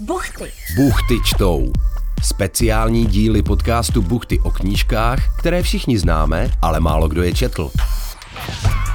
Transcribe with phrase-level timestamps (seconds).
[0.00, 0.52] Buchty.
[0.76, 1.72] Buchty čtou.
[2.22, 7.70] Speciální díly podcastu Buchty o knížkách, které všichni známe, ale málo kdo je četl.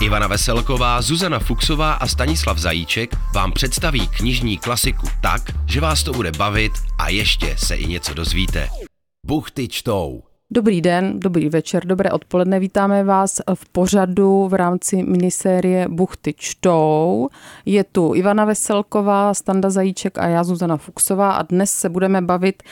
[0.01, 6.13] Ivana Veselková, Zuzana Fuxová a Stanislav Zajíček vám představí knižní klasiku tak, že vás to
[6.13, 8.69] bude bavit a ještě se i něco dozvíte.
[9.25, 10.28] Buchty čtou.
[10.51, 12.59] Dobrý den, dobrý večer, dobré odpoledne.
[12.59, 17.29] Vítáme vás v pořadu v rámci minisérie Buchty čtou.
[17.65, 22.63] Je tu Ivana Veselková, Standa Zajíček a já Zuzana Fuxová a dnes se budeme bavit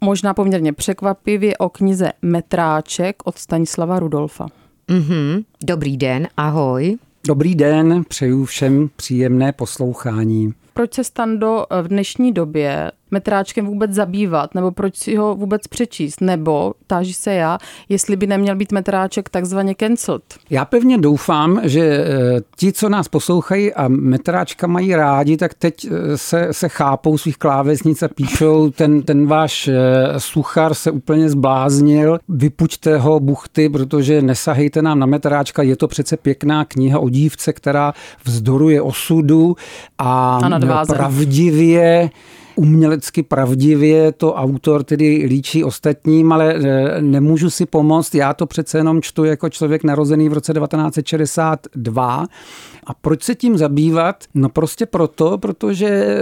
[0.00, 4.46] možná poměrně překvapivě o knize Metráček od Stanislava Rudolfa.
[4.88, 5.44] Mm-hmm.
[5.64, 6.98] Dobrý den, ahoj.
[7.26, 10.54] Dobrý den, přeju všem příjemné poslouchání.
[10.74, 16.20] Proč se Stando v dnešní době metráčkem vůbec zabývat, nebo proč si ho vůbec přečíst,
[16.20, 20.22] nebo táží se já, jestli by neměl být metráček takzvaně cancelled.
[20.50, 25.74] Já pevně doufám, že eh, ti, co nás poslouchají a metráčka mají rádi, tak teď
[25.84, 29.74] eh, se, se chápou svých klávesnic a píšou, ten, ten váš eh,
[30.18, 36.16] suchar se úplně zbláznil, vypuďte ho buchty, protože nesahejte nám na metráčka, je to přece
[36.16, 37.92] pěkná kniha o dívce, která
[38.24, 39.56] vzdoruje osudu
[39.98, 40.38] a,
[40.72, 42.10] a pravdivě
[42.56, 48.78] umělecky pravdivě to autor tedy líčí ostatním, ale e, nemůžu si pomoct, já to přece
[48.78, 52.26] jenom čtu jako člověk narozený v roce 1962
[52.86, 54.24] a proč se tím zabývat?
[54.34, 56.18] No prostě proto, protože e,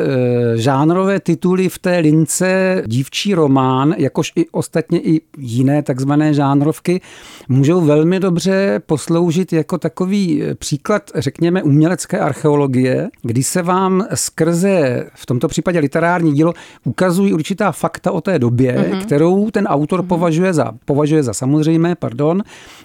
[0.59, 7.01] žánrové tituly v té lince dívčí román, jakož i ostatně i jiné takzvané žánrovky,
[7.49, 15.07] můžou velmi dobře posloužit jako takový e, příklad, řekněme, umělecké archeologie, kdy se vám skrze,
[15.15, 16.55] v tomto případě literární dílo,
[16.85, 19.03] ukazují určitá fakta o té době, mm-hmm.
[19.03, 20.07] kterou ten autor mm-hmm.
[20.07, 22.43] považuje za, považuje za samozřejmé, pardon,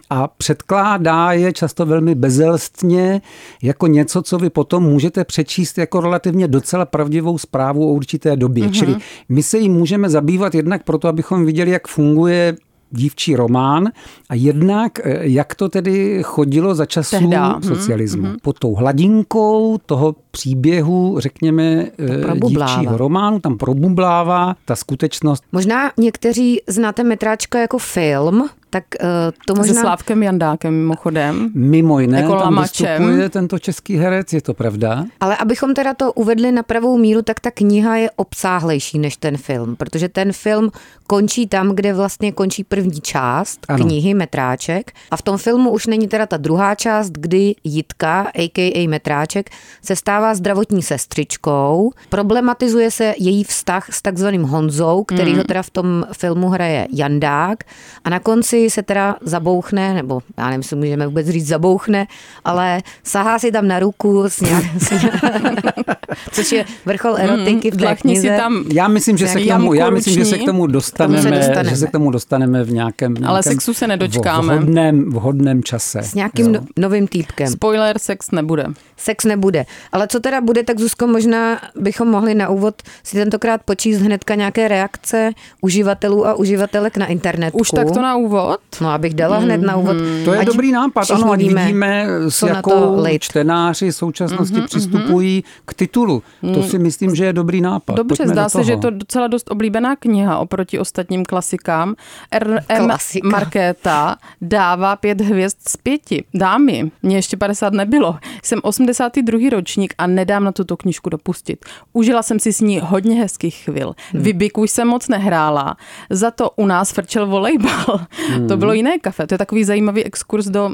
[0.09, 3.21] a předkládá je často velmi bezelstně,
[3.69, 8.67] jako něco, co vy potom můžete přečíst jako relativně docela pravdivou zprávu o určité době.
[8.67, 8.71] Mm-hmm.
[8.71, 8.95] Čili
[9.29, 12.55] my se jí můžeme zabývat jednak proto, abychom viděli, jak funguje
[12.91, 13.89] dívčí román
[14.29, 17.49] a jednak, eh, jak to tedy chodilo za časů Tehda.
[17.49, 18.23] Mhm, socialismu.
[18.23, 18.37] Mm-hmm.
[18.41, 25.43] Pod tou hladinkou toho příběhu, řekněme, eh, dívčího románu, tam probublává ta skutečnost.
[25.51, 29.07] Možná někteří znáte Metráčka jako film, tak uh,
[29.45, 29.73] to možná...
[29.73, 31.51] Se Slávkem Jandákem mimochodem.
[31.53, 35.05] Mimo jiné, jako tam vystupuje tento český herec, je to pravda.
[35.19, 39.37] Ale abychom teda to uvedli na pravou míru, tak ta kniha je obsáhlejší než ten
[39.37, 40.71] film, protože ten film
[41.07, 43.85] končí tam, kde vlastně končí první část ano.
[43.85, 48.87] knihy Metráček a v tom filmu už není teda ta druhá část, kdy Jitka, a.k.a.
[48.87, 49.49] Metráček,
[49.81, 55.37] se stává zdravotní sestřičkou, problematizuje se její vztah s takzvaným Honzou, který mm.
[55.37, 57.63] ho teda v tom filmu hraje Jandák
[58.03, 62.07] a na konci se teda zabouchne, nebo já nevím, jestli můžeme vůbec říct zabouchne,
[62.45, 64.63] ale sahá si tam na ruku, s nějak,
[66.31, 68.21] což je vrchol hmm, erotiky v té knize.
[68.21, 71.21] Si tam já myslím, že se k tomu, já myslím, že se k tomu dostaneme,
[71.23, 71.69] tomu dostaneme.
[71.69, 74.55] že se k tomu dostaneme v nějakém, v nějakém ale sexu se nedočkáme.
[74.55, 75.99] Vhodném, vhodném čase.
[75.99, 76.59] S nějakým no.
[76.77, 77.47] novým týpkem.
[77.47, 78.65] Spoiler, sex nebude.
[78.97, 79.65] Sex nebude.
[79.91, 84.35] Ale co teda bude, tak Zuzko, možná bychom mohli na úvod si tentokrát počíst hnedka
[84.35, 85.31] nějaké reakce
[85.61, 87.57] uživatelů a uživatelek na internetu.
[87.57, 88.48] Už tak to na úvod?
[88.49, 88.59] Úvod?
[88.81, 89.97] No, abych dala hned na úvod.
[89.97, 90.25] Mm-hmm.
[90.25, 95.61] To je dobrý nápad, ano, ať vidíme, s jakou čtenáři současnosti mm-hmm, přistupují mm-hmm.
[95.65, 96.23] k titulu.
[96.53, 97.95] To si myslím, že je dobrý nápad.
[97.95, 101.95] Dobře, Pojďme zdá se, že je to docela dost oblíbená kniha oproti ostatním klasikám.
[102.31, 102.85] R.M.
[102.85, 103.27] Klasika.
[103.27, 106.23] Markéta dává pět hvězd z pěti.
[106.33, 108.17] Dámy, mě ještě 50 nebylo.
[108.43, 109.49] Jsem 82.
[109.49, 111.65] ročník a nedám na tuto knižku dopustit.
[111.93, 113.93] Užila jsem si s ní hodně hezkých chvil.
[114.11, 114.23] Hmm.
[114.23, 115.77] Vybiku jsem moc nehrála,
[116.09, 117.99] za to u nás frčel volejbal.
[118.39, 118.47] Hmm.
[118.47, 119.27] To bylo jiné kafe.
[119.27, 120.73] To je takový zajímavý exkurs do uh,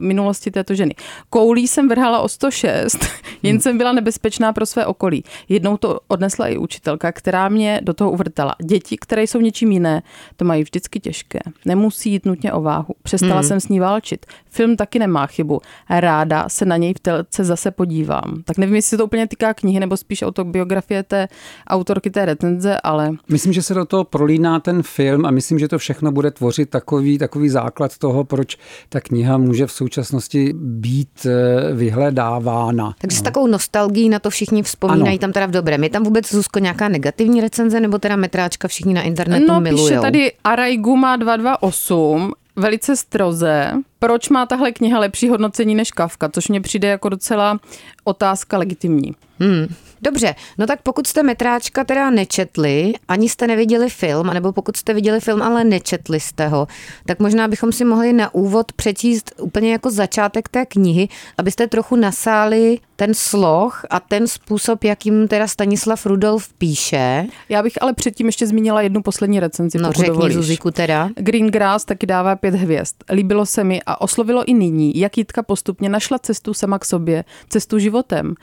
[0.00, 0.94] minulosti této ženy.
[1.30, 2.98] Koulí jsem vrhala o 106,
[3.42, 3.60] jen hmm.
[3.60, 5.24] jsem byla nebezpečná pro své okolí.
[5.48, 8.54] Jednou to odnesla i učitelka, která mě do toho uvrtala.
[8.62, 10.02] Děti, které jsou něčím jiné,
[10.36, 11.38] to mají vždycky těžké.
[11.64, 12.94] Nemusí jít nutně o váhu.
[13.02, 13.42] Přestala hmm.
[13.42, 14.26] jsem s ní válčit.
[14.50, 15.60] Film taky nemá chybu.
[15.90, 18.42] Ráda se na něj v telce zase podívám.
[18.44, 21.28] Tak nevím, jestli to úplně týká knihy nebo spíš autobiografie té
[21.68, 23.10] autorky té recenze, ale...
[23.28, 26.70] Myslím, že se do toho prolíná ten film a myslím, že to všechno bude tvořit
[26.70, 28.56] takový, takový základ toho, proč
[28.88, 32.94] ta kniha může v současnosti být eh, vyhledávána.
[33.00, 33.18] Takže no.
[33.18, 35.18] s takovou nostalgií na to všichni vzpomínají ano.
[35.18, 35.84] tam teda v dobrém.
[35.84, 39.84] Je tam vůbec, Zuzko, nějaká negativní recenze nebo teda metráčka všichni na internetu no, milujou?
[39.84, 46.28] No, píše tady Araiguma 228, velice stroze, proč má tahle kniha lepší hodnocení než Kafka,
[46.28, 47.58] což mě přijde jako docela
[48.04, 49.14] otázka legitimní.
[49.40, 49.66] Hmm.
[50.02, 54.94] Dobře, no tak pokud jste metráčka teda nečetli, ani jste neviděli film, anebo pokud jste
[54.94, 56.66] viděli film, ale nečetli jste ho,
[57.06, 61.08] tak možná bychom si mohli na úvod přečíst úplně jako začátek té knihy,
[61.38, 67.26] abyste trochu nasáli ten sloh a ten způsob, jakým teda Stanislav Rudolf píše.
[67.48, 70.34] Já bych ale předtím ještě zmínila jednu poslední recenzi, No řekni dovolíš.
[70.34, 71.08] Zuziku teda.
[71.16, 72.94] Green Grass taky dává pět hvězd.
[73.12, 77.24] Líbilo se mi a oslovilo i nyní, jak Jitka postupně našla cestu sama k sobě,
[77.48, 78.34] cestu životem.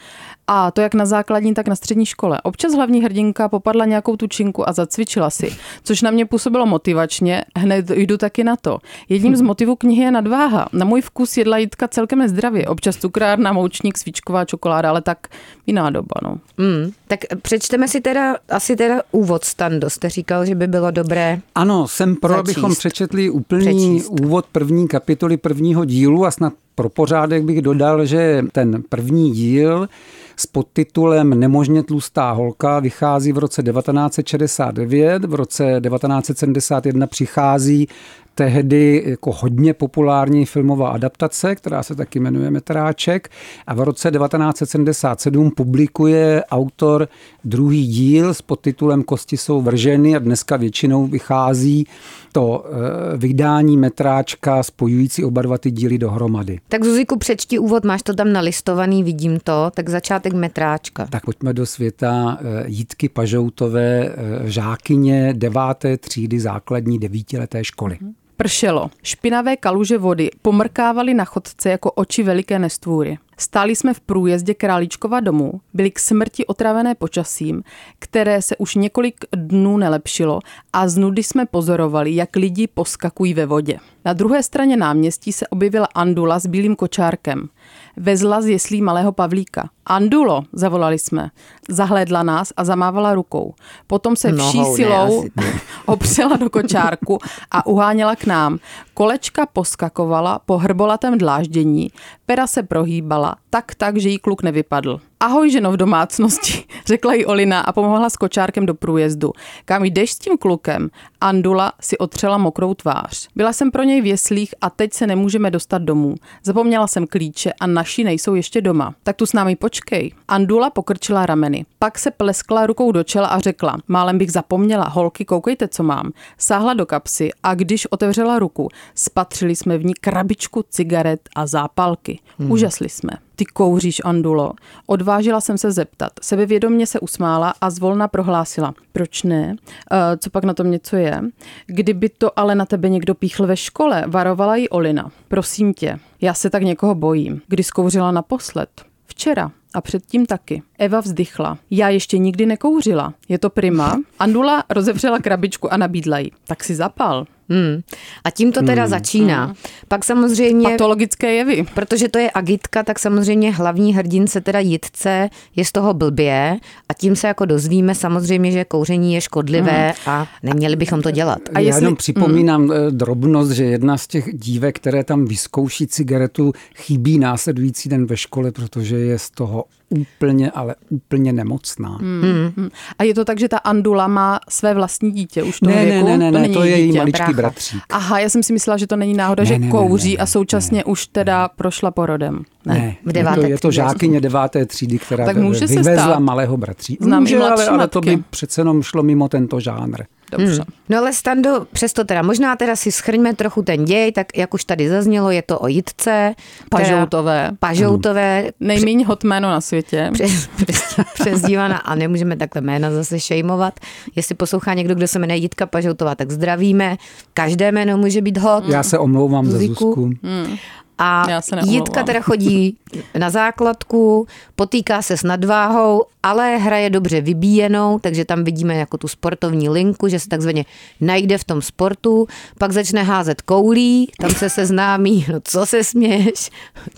[0.49, 2.41] A to jak na základní, tak na střední škole.
[2.43, 7.89] Občas hlavní hrdinka popadla nějakou tučinku a zacvičila si, což na mě působilo motivačně, hned
[7.89, 8.79] jdu taky na to.
[9.09, 10.69] Jedním z motivů knihy je nadváha.
[10.73, 15.27] Na můj vkus jedla Jitka celkem nezdravě, občas cukrárna, moučník, svíčková čokoláda, ale tak
[15.67, 16.13] jiná doba.
[16.23, 16.37] No.
[16.57, 19.89] Mm, tak přečteme si teda asi teda úvod Stando.
[19.89, 22.39] Jste říkal, že by bylo dobré Ano, jsem pro, začíst.
[22.57, 24.09] abychom přečetli úplný Přečíst.
[24.21, 29.89] úvod první kapitoly prvního dílu a snad pro pořádek bych dodal, že ten první díl
[30.35, 37.87] s podtitulem Nemožně tlustá holka vychází v roce 1969, v roce 1971 přichází
[38.37, 43.29] tehdy jako hodně populární filmová adaptace, která se taky jmenuje Metráček
[43.67, 47.07] a v roce 1977 publikuje autor
[47.43, 51.87] druhý díl s podtitulem Kosti jsou vrženy a dneska většinou vychází
[52.31, 56.59] to eh, vydání metráčka spojující oba dva ty díly dohromady.
[56.69, 61.07] Tak Zuziku, přečti úvod, máš to tam nalistovaný, vidím to, tak začátek metráčka.
[61.09, 64.13] Tak pojďme do světa eh, Jitky Pažoutové, eh,
[64.49, 67.97] žákyně deváté třídy základní devítileté školy.
[68.01, 68.13] Mhm.
[68.37, 68.89] Pršelo.
[69.03, 73.17] Špinavé kaluže vody pomrkávaly na chodce jako oči veliké nestvůry.
[73.37, 77.63] Stáli jsme v průjezdě Králíčkova domu, byli k smrti otravené počasím,
[77.99, 80.39] které se už několik dnů nelepšilo
[80.73, 83.79] a z nudy jsme pozorovali, jak lidi poskakují ve vodě.
[84.05, 87.49] Na druhé straně náměstí se objevila Andula s bílým kočárkem.
[87.97, 89.69] Vezla z jeslí malého Pavlíka.
[89.85, 91.29] Andulo, zavolali jsme.
[91.69, 93.53] Zahlédla nás a zamávala rukou.
[93.87, 97.19] Potom se vší Nohou, silou ne, opřela do kočárku
[97.51, 98.59] a uháněla k nám.
[98.97, 101.91] Kolečka poskakovala po hrbolatém dláždění,
[102.25, 105.01] pera se prohýbala, tak tak, že jí kluk nevypadl.
[105.19, 109.33] Ahoj ženo v domácnosti, řekla jí Olina a pomohla s kočárkem do průjezdu.
[109.65, 110.89] Kam jdeš s tím klukem?
[111.21, 113.27] Andula si otřela mokrou tvář.
[113.35, 116.15] Byla jsem pro něj v jeslích a teď se nemůžeme dostat domů.
[116.43, 118.95] Zapomněla jsem klíče a naši nejsou ještě doma.
[119.03, 120.11] Tak tu s námi počkej.
[120.27, 121.65] Andula pokrčila rameny.
[121.79, 126.11] Pak se pleskla rukou do čela a řekla, málem bych zapomněla, holky, koukejte, co mám.
[126.37, 132.19] Sáhla do kapsy a když otevřela ruku, spatřili jsme v ní krabičku cigaret a zápalky.
[132.39, 132.51] Hmm.
[132.51, 133.26] Úžasli jsme.
[133.39, 134.53] Ty kouříš, Andulo.
[134.85, 136.11] Odvážila jsem se zeptat.
[136.21, 138.73] Sebevědomně se usmála a zvolna prohlásila.
[138.93, 139.55] Proč ne?
[139.55, 141.21] Uh, co pak na tom něco je?
[141.67, 145.11] Kdyby to ale na tebe někdo píchl ve škole, varovala jí Olina.
[145.27, 147.41] Prosím tě, já se tak někoho bojím.
[147.47, 148.69] Kdy zkouřila naposled?
[149.05, 149.51] Včera.
[149.73, 150.63] A předtím taky.
[150.79, 151.57] Eva vzdychla.
[151.71, 153.13] Já ještě nikdy nekouřila.
[153.29, 153.99] Je to prima?
[154.19, 156.31] Andula rozevřela krabičku a nabídla jí.
[156.47, 157.25] Tak si zapal.
[157.49, 157.81] Hmm.
[158.23, 158.89] A tím to teda hmm.
[158.89, 159.45] začíná.
[159.45, 159.55] Hmm.
[159.87, 160.69] Pak samozřejmě...
[160.69, 161.65] Patologické jevy.
[161.73, 166.57] Protože to je agitka, tak samozřejmě hlavní hrdince, teda jitce, je z toho blbě
[166.89, 170.13] a tím se jako dozvíme samozřejmě, že kouření je škodlivé hmm.
[170.13, 171.39] a neměli bychom to dělat.
[171.53, 171.69] A jestli...
[171.69, 172.97] Já jenom připomínám hmm.
[172.97, 178.51] drobnost, že jedna z těch dívek, které tam vyzkouší cigaretu, chybí následující den ve škole,
[178.51, 181.89] protože je z toho úplně, ale úplně nemocná.
[181.89, 182.51] Hmm.
[182.57, 182.69] Hmm.
[182.99, 186.07] A je to tak, že ta Andula má své vlastní dítě už ne, věku?
[186.07, 187.33] Ne, ne, ne, to, to je její maličký brácha.
[187.33, 187.83] bratřík.
[187.89, 190.23] Aha, já jsem si myslela, že to není náhoda, ne, že ne, kouří ne, ne,
[190.23, 192.43] a současně ne, už teda prošla porodem.
[192.73, 196.57] Ne, ne v je, to, je to žákyně deváté třídy, která tak může vyvezla malého
[196.57, 196.97] bratří.
[197.01, 200.03] Znám může, ale, ale to by přece jenom šlo mimo tento žánr.
[200.31, 200.53] Dobře.
[200.53, 200.73] Hmm.
[200.89, 204.63] No ale Stando, přesto teda, možná teda si schrňme trochu ten děj, tak jak už
[204.63, 206.35] tady zaznělo, je to o Jitce.
[206.69, 207.51] Pažoutové.
[207.59, 208.41] Pažoutové.
[208.41, 208.51] Hmm.
[208.59, 210.09] Nejméně hot jméno na světě.
[210.13, 213.79] Přes, přes, přezdívaná a nemůžeme takhle jména zase šejmovat.
[214.15, 216.97] Jestli poslouchá někdo, kdo se jmenuje Jitka Pažoutová, tak zdravíme.
[217.33, 218.63] Každé jméno může být hot.
[218.67, 220.11] Já se omlouvám za Zuzku.
[220.23, 220.57] Hmm.
[220.97, 221.25] A
[221.63, 222.77] Jitka teda chodí
[223.17, 229.07] na základku, potýká se s nadváhou, ale hraje dobře vybíjenou, takže tam vidíme jako tu
[229.07, 230.65] sportovní linku, že se takzvaně
[231.01, 236.49] najde v tom sportu, pak začne házet koulí, tam se seznámí, no co se směš,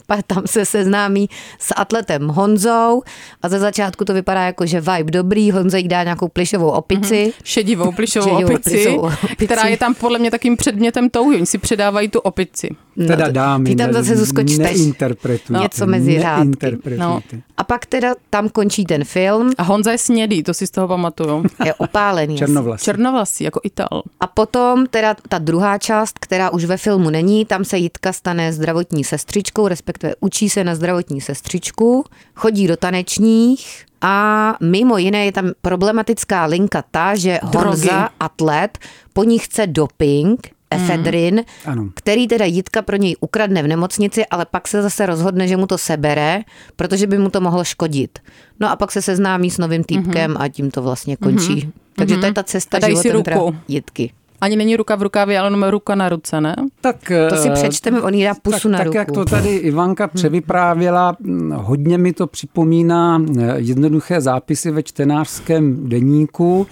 [0.08, 3.02] pak tam se seznámí s atletem Honzou
[3.42, 7.26] a za začátku to vypadá jako, že vibe dobrý, Honza jí dá nějakou plišovou opici.
[7.26, 7.44] Mm-hmm.
[7.44, 11.46] Šedivou plišovou, Šedivou opici, plišovou opici, která je tam podle mě takým předmětem touhy, oni
[11.46, 12.70] si předávají tu opici.
[13.08, 14.16] Teda dámy, ty tam zase.
[14.58, 15.64] Neinterpretujte.
[15.64, 16.78] Něco mezi řádky.
[16.98, 17.22] No.
[17.58, 19.19] A pak teda tam končí ten film.
[19.58, 21.44] A Honza je snědý, to si z toho pamatuju.
[21.66, 22.38] Je opálený.
[22.38, 22.86] Černovlasý.
[22.86, 24.02] Černovlasý, jako Ital.
[24.20, 28.54] A potom teda ta druhá část, která už ve filmu není, tam se Jitka stane
[28.54, 35.32] zdravotní sestřičkou, respektive učí se na zdravotní sestřičku, chodí do tanečních, a mimo jiné je
[35.32, 37.68] tam problematická linka ta, že Drogy.
[37.68, 38.78] Honza, atlet,
[39.14, 41.44] po ní chce doping, efedrin,
[41.76, 41.92] mm.
[41.94, 45.68] který teda Jitka pro něj ukradne v nemocnici, ale pak se zase rozhodne, že mu
[45.68, 46.42] to sebere,
[46.76, 48.20] protože by mu to mohlo škodit.
[48.60, 50.42] No a pak se seznámí s novým týpkem mm-hmm.
[50.42, 51.56] a tím to vlastně končí.
[51.56, 51.72] Mm-hmm.
[51.96, 53.24] Takže to je ta cesta životem
[53.68, 54.12] Jitky.
[54.42, 56.56] Ani není ruka v rukávě, ale jenom ruka na ruce, ne?
[56.82, 58.94] Tak, to si eh, přečteme, on jí dá pusu tak, na tak, ruku.
[58.94, 60.10] Tak jak to tady Ivanka hm.
[60.14, 66.68] převyprávěla, hm, hodně mi to připomíná eh, jednoduché zápisy ve čtenářském deníku,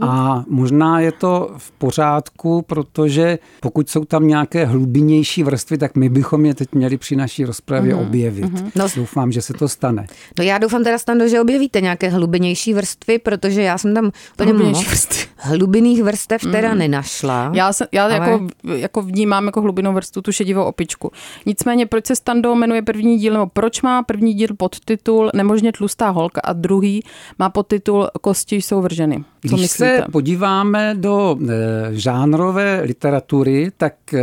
[0.00, 6.08] a možná je to v pořádku, protože pokud jsou tam nějaké hlubinější vrstvy, tak my
[6.08, 8.06] bychom je teď měli při naší rozpravě mm-hmm.
[8.06, 8.44] objevit.
[8.44, 8.70] Mm-hmm.
[8.74, 10.06] No, doufám, že se to stane.
[10.38, 14.52] No já doufám teda, Stando, že objevíte nějaké hlubinější vrstvy, protože já jsem tam úplně
[14.52, 15.24] moc vrstvy.
[15.36, 16.78] hlubinných vrstev teda mm.
[16.78, 17.50] nenašla.
[17.54, 18.14] Já, se, já ale...
[18.14, 21.10] jako, jako vnímám jako hlubinou vrstvu tu šedivou opičku.
[21.46, 26.10] Nicméně, proč se Stando jmenuje první díl, nebo proč má první díl podtitul Nemožně tlustá
[26.10, 27.04] holka a druhý
[27.38, 29.24] má podtitul Kosti jsou vrženy?
[29.42, 29.96] Když myslíte?
[29.96, 31.54] se podíváme do e,
[31.90, 34.20] žánrové literatury, tak e,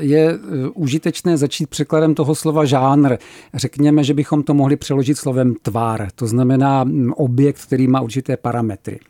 [0.00, 0.38] je e,
[0.74, 3.16] užitečné začít překladem toho slova žánr.
[3.54, 9.00] Řekněme, že bychom to mohli přeložit slovem tvár, to znamená objekt, který má určité parametry.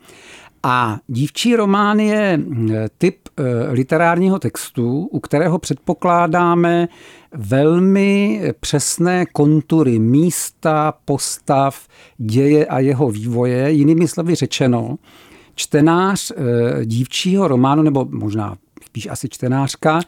[0.63, 2.39] A dívčí román je
[2.97, 3.17] typ
[3.69, 6.87] literárního textu, u kterého předpokládáme
[7.33, 13.71] velmi přesné kontury místa, postav, děje a jeho vývoje.
[13.71, 14.97] Jinými slovy řečeno,
[15.55, 18.55] čtenář eh, dívčího románu, nebo možná
[18.85, 19.99] spíš asi čtenářka,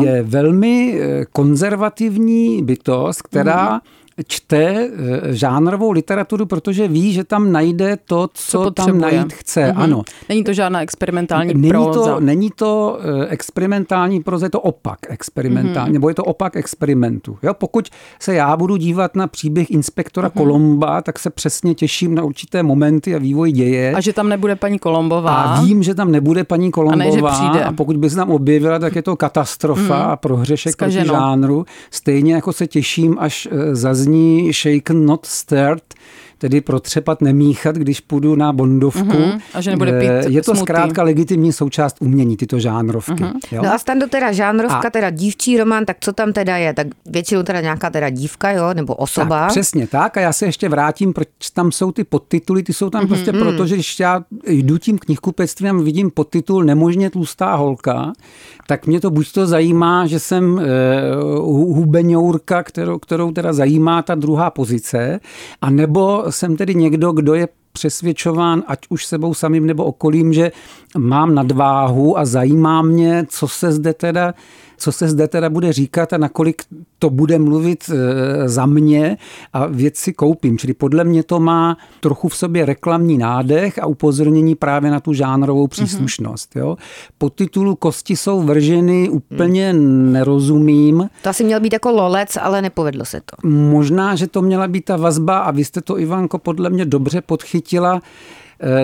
[0.00, 4.88] je, je velmi eh, konzervativní bytost, která mm-hmm čte eh,
[5.34, 9.60] žánrovou literaturu, protože ví, že tam najde to, co, co tam najít chce.
[9.60, 9.82] Mm-hmm.
[9.82, 10.02] Ano.
[10.28, 12.14] Není to žádná experimentální není proza.
[12.14, 15.92] To, není to eh, experimentální proza, je to opak experimentální, mm-hmm.
[15.92, 17.38] nebo je to opak experimentu.
[17.42, 17.54] Jo?
[17.54, 17.88] Pokud
[18.20, 20.38] se já budu dívat na příběh inspektora mm-hmm.
[20.38, 23.94] Kolomba, tak se přesně těším na určité momenty a vývoj děje.
[23.94, 25.42] A že tam nebude paní Kolombová.
[25.42, 27.04] A vím, že tam nebude paní Kolombová.
[27.04, 27.64] A, ne, že přijde.
[27.64, 30.10] a pokud by se tam objevila, tak je to katastrofa mm.
[30.10, 31.64] a prohřešek proti žánru.
[31.90, 35.94] Stejně jako se těším, až eh, zazní zní shaken not stirred,
[36.38, 39.00] tedy protřepat, nemíchat, když půjdu na bondovku.
[39.00, 39.40] Mm-hmm.
[39.54, 40.60] A že nebude pít Je to smutý.
[40.60, 43.12] zkrátka legitimní součást umění, tyto žánrovky.
[43.12, 43.38] Mm-hmm.
[43.52, 43.62] Jo?
[43.62, 44.90] No a stando teda žánrovka, a...
[44.90, 46.74] teda dívčí román, tak co tam teda je?
[46.74, 49.40] Tak většinou teda nějaká teda dívka, jo, nebo osoba.
[49.40, 52.90] Tak, přesně tak a já se ještě vrátím, proč tam jsou ty podtituly, ty jsou
[52.90, 53.08] tam mm-hmm.
[53.08, 58.12] prostě proto, že když já jdu tím knihkupectvím a vidím podtitul Nemožně tlustá holka,
[58.68, 64.14] tak mě to buď to zajímá, že jsem uh, hubeňourka, kterou, kterou teda zajímá ta
[64.14, 65.20] druhá pozice,
[65.60, 70.52] a nebo jsem tedy někdo, kdo je přesvědčován, ať už sebou samým nebo okolím, že
[70.98, 74.34] mám nadváhu a zajímá mě, co se zde teda
[74.78, 76.62] co se zde teda bude říkat a nakolik
[76.98, 79.16] to bude mluvit e, za mě
[79.52, 80.58] a věci koupím.
[80.58, 85.12] Čili podle mě to má trochu v sobě reklamní nádech a upozornění právě na tu
[85.12, 85.68] žánrovou mhm.
[85.68, 86.56] příslušnost.
[86.56, 86.76] Jo.
[87.18, 90.12] Po titulu Kosti jsou vrženy úplně hmm.
[90.12, 91.10] nerozumím.
[91.22, 93.48] To asi měl být jako lolec, ale nepovedlo se to.
[93.48, 97.20] Možná, že to měla být ta vazba a vy jste to, Ivanko, podle mě dobře
[97.20, 98.02] podchytila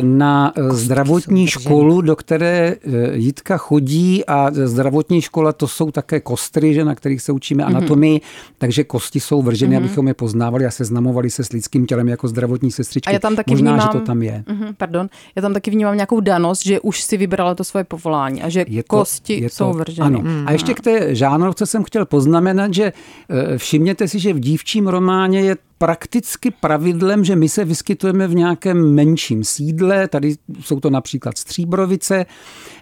[0.01, 6.75] na zdravotní školu, do které eh, Jitka chodí a zdravotní škola to jsou také kostry,
[6.75, 7.77] že, na kterých se učíme mhm.
[7.77, 8.55] anatomii, mm-hmm.
[8.59, 9.79] takže kosti jsou vrženy, mm-hmm.
[9.79, 13.11] abychom je poznávali a seznamovali se s lidským tělem jako zdravotní sestřičky.
[13.11, 14.45] A já tam taky Možná, vnímám, že to tam je.
[14.47, 18.43] Mm-hmm, pardon, já tam taky vnímám nějakou danost, že už si vybrala to svoje povolání
[18.43, 20.07] a že je to, kosti je to, jsou vrženy.
[20.07, 20.19] Ano.
[20.19, 20.45] Mm-hmm.
[20.47, 22.93] A ještě k té žánrovce jsem chtěl poznamenat, že
[23.29, 28.35] eh, všimněte si, že v dívčím románě je prakticky pravidlem, že my se vyskytujeme v
[28.35, 32.27] nějakém menším sídle, tady jsou to například Stříbrovice,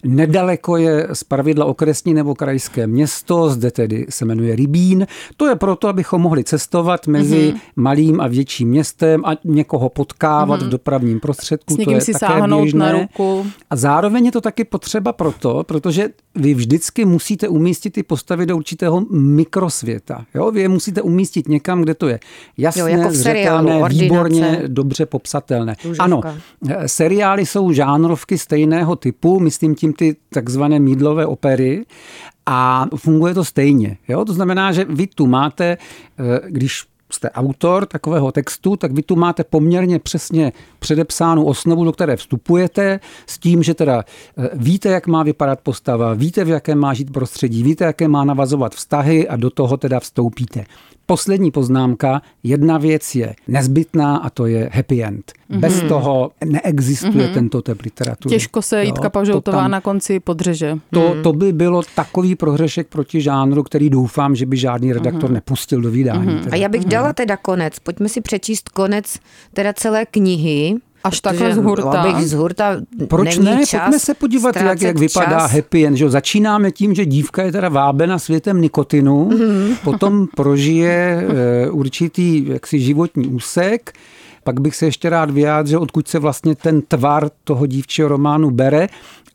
[0.05, 5.07] nedaleko je z pravidla okresní nebo krajské město, zde tedy se jmenuje Rybín.
[5.37, 7.61] To je proto, abychom mohli cestovat mezi mm-hmm.
[7.77, 10.67] malým a větším městem a někoho potkávat mm-hmm.
[10.67, 11.75] v dopravním prostředku.
[11.75, 12.79] S to je si také běžné.
[12.79, 13.47] na ruku.
[13.71, 18.57] A zároveň je to taky potřeba proto, protože vy vždycky musíte umístit ty postavy do
[18.57, 20.25] určitého mikrosvěta.
[20.35, 20.51] Jo?
[20.51, 22.21] Vy je musíte umístit někam, kde to je
[22.59, 25.77] jasné, jo, jako zřetelné, výborně, dobře popsatelné.
[25.85, 26.05] Uživka.
[26.05, 26.21] Ano,
[26.87, 31.85] seriály jsou žánrovky stejného typu, myslím tím ty takzvané mídlové opery
[32.47, 33.97] a funguje to stejně.
[34.09, 34.25] Jo?
[34.25, 36.85] To znamená, že vy tu máte, eh, když
[37.15, 43.01] jste autor takového textu, tak vy tu máte poměrně přesně předepsánou osnovu, do které vstupujete,
[43.27, 44.05] s tím, že teda
[44.39, 48.25] eh, víte, jak má vypadat postava, víte, v jakém má žít prostředí, víte, jaké má
[48.25, 50.65] navazovat vztahy a do toho teda vstoupíte.
[51.13, 55.33] Poslední poznámka, jedna věc je nezbytná a to je happy end.
[55.33, 55.61] Mm-hmm.
[55.61, 57.35] Bez toho neexistuje mm-hmm.
[57.35, 58.35] tento typ literatury.
[58.35, 60.79] Těžko se Jitka Pažoutová na konci podřeže.
[60.91, 61.23] To, mm.
[61.23, 65.33] to by bylo takový prohřešek proti žánru, který doufám, že by žádný redaktor mm-hmm.
[65.33, 66.27] nepustil do vydání.
[66.27, 66.49] Mm-hmm.
[66.53, 67.79] A já bych dala teda konec.
[67.79, 69.19] Pojďme si přečíst konec
[69.53, 70.75] teda celé knihy.
[71.05, 72.03] Až takhle z hurta.
[72.03, 72.77] Abych z hurta
[73.09, 73.67] Proč není ne?
[73.67, 75.53] Čas Pojďme se podívat, jak, jak vypadá čas.
[75.53, 75.97] happy end.
[75.97, 76.11] Že?
[76.11, 79.77] Začínáme tím, že dívka je teda vábena světem nikotinu, mm-hmm.
[79.85, 81.25] potom prožije
[81.69, 83.93] uh, určitý jaksi životní úsek,
[84.45, 88.89] pak bych se ještě rád vyjádřil, odkud se vlastně ten tvar toho dívčího románu bere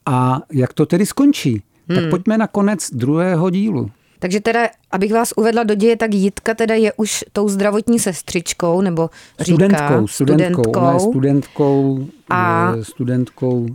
[0.05, 1.61] a jak to tedy skončí.
[1.89, 2.01] Hmm.
[2.01, 3.91] Tak pojďme na konec druhého dílu.
[4.19, 8.81] Takže teda, abych vás uvedla do děje, tak Jitka teda je už tou zdravotní sestřičkou,
[8.81, 9.09] nebo
[9.39, 9.55] říká...
[9.55, 10.61] Studentkou, studentkou.
[10.63, 10.79] studentkou.
[10.81, 13.65] Ona je studentkou a studentkou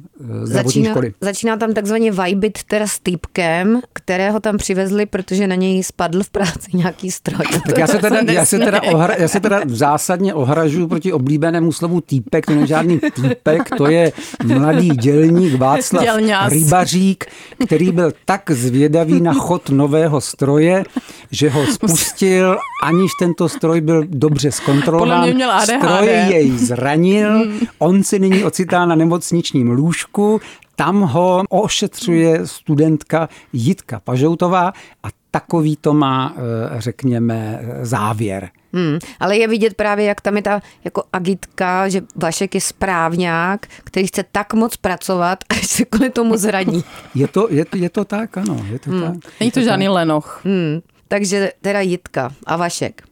[0.42, 1.14] zdravotní začíná, školy.
[1.20, 6.30] Začíná tam takzvaně vibit teda s týpkem, kterého tam přivezli, protože na něj spadl v
[6.30, 7.46] práci nějaký stroj.
[7.66, 11.72] Tak já se, teda, já, se teda ohra, já se teda zásadně ohražuji proti oblíbenému
[11.72, 14.12] slovu týpek, to není žádný týpek, to je
[14.44, 16.52] mladý dělník Václav Dělňas.
[16.52, 17.26] Rybařík,
[17.66, 20.84] který byl tak zvědavý na chod nového stroje,
[21.30, 25.28] že ho spustil, aniž tento stroj byl dobře zkontrolován.
[25.64, 27.46] Stroj jej zranil,
[27.78, 30.40] on si nyní ocitá na nemocničním lůžku,
[30.76, 34.72] tam ho ošetřuje studentka Jitka Pažoutová
[35.02, 36.34] a takový to má,
[36.78, 38.50] řekněme, závěr.
[38.72, 43.66] Hmm, ale je vidět právě, jak tam je ta jako agitka, že Vašek je správňák,
[43.84, 46.84] který chce tak moc pracovat, až se kvůli tomu zraní.
[47.14, 48.66] Je to, je, je to tak, ano.
[48.72, 49.02] Je to hmm.
[49.02, 49.32] tak.
[49.40, 49.94] Není to, to žádný tak.
[49.94, 50.40] lenoch.
[50.44, 50.80] Hmm.
[51.08, 53.02] Takže teda Jitka a Vašek.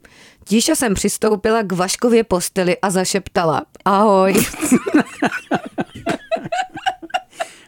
[0.51, 3.63] Tíša jsem přistoupila k Vaškově posteli a zašeptala.
[3.85, 4.35] Ahoj.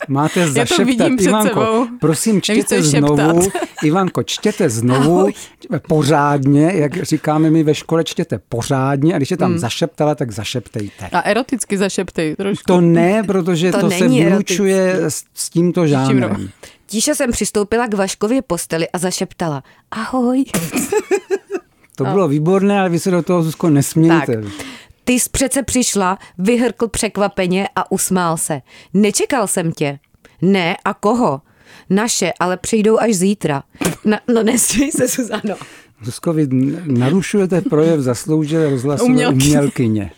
[0.08, 1.10] Máte zašeptat.
[1.20, 1.86] Ivanko, sebou.
[2.00, 3.48] prosím, čtěte znovu.
[3.84, 5.32] Ivanko, čtěte znovu Ahoj.
[5.88, 9.58] pořádně, jak říkáme my ve škole, čtěte pořádně a když je tam hmm.
[9.58, 11.08] zašeptala, tak zašeptejte.
[11.12, 12.64] A eroticky zašeptej trošku.
[12.66, 16.48] To ne, protože to, to se vylučuje s, s tímto žánrem.
[16.86, 19.62] Tíša jsem přistoupila k Vaškově posteli a zašeptala.
[19.90, 20.44] Ahoj.
[21.96, 24.36] To bylo výborné, ale vy se do toho, Zuzko, nesmějte.
[24.42, 24.52] Tak.
[25.04, 28.60] Ty jsi přece přišla, vyhrkl překvapeně a usmál se.
[28.94, 29.98] Nečekal jsem tě.
[30.42, 31.40] Ne, a koho?
[31.90, 33.62] Naše, ale přijdou až zítra.
[34.04, 35.54] Na, no nesmí se, Suzano.
[36.04, 36.48] Zuzko, vy
[36.86, 39.34] narušujete projev zasloužilé rozhlasové Umělky.
[39.36, 40.10] umělkyně.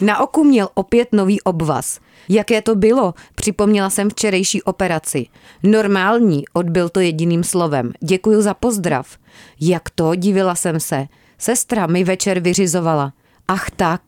[0.00, 2.00] Na oku měl opět nový obvaz.
[2.28, 3.14] Jaké to bylo?
[3.34, 5.26] Připomněla jsem včerejší operaci.
[5.62, 7.92] Normální, odbyl to jediným slovem.
[8.00, 9.16] Děkuji za pozdrav.
[9.60, 10.14] Jak to?
[10.14, 11.06] Divila jsem se.
[11.40, 13.12] Sestra mi večer vyřizovala.
[13.48, 14.02] Ach tak.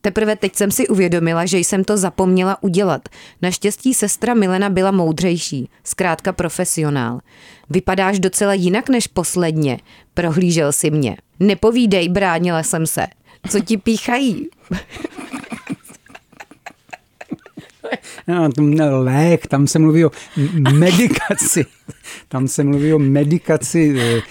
[0.00, 3.08] Teprve teď jsem si uvědomila, že jsem to zapomněla udělat.
[3.42, 7.20] Naštěstí sestra Milena byla moudřejší, zkrátka profesionál.
[7.70, 9.78] Vypadáš docela jinak než posledně,
[10.14, 11.16] prohlížel si mě.
[11.40, 13.06] Nepovídej, bránila jsem se.
[13.48, 14.48] Co ti píchají?
[18.58, 20.10] No, lék, tam se mluví o
[20.72, 21.66] medikaci.
[22.28, 24.22] Tam se mluví o medikaci, eh,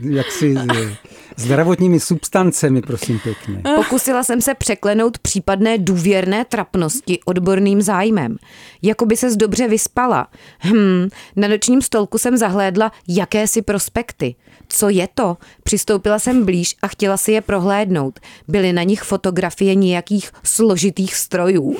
[0.00, 0.96] jaksi eh,
[1.40, 3.62] zdravotními substancemi, prosím pěkně.
[3.76, 8.36] Pokusila jsem se překlenout případné důvěrné trapnosti odborným zájmem.
[8.82, 10.28] Jako by se dobře vyspala.
[10.58, 14.34] Hm, na nočním stolku jsem zahlédla jakési prospekty.
[14.72, 15.36] Co je to?
[15.62, 18.20] Přistoupila jsem blíž a chtěla si je prohlédnout.
[18.48, 21.76] Byly na nich fotografie nějakých složitých strojů.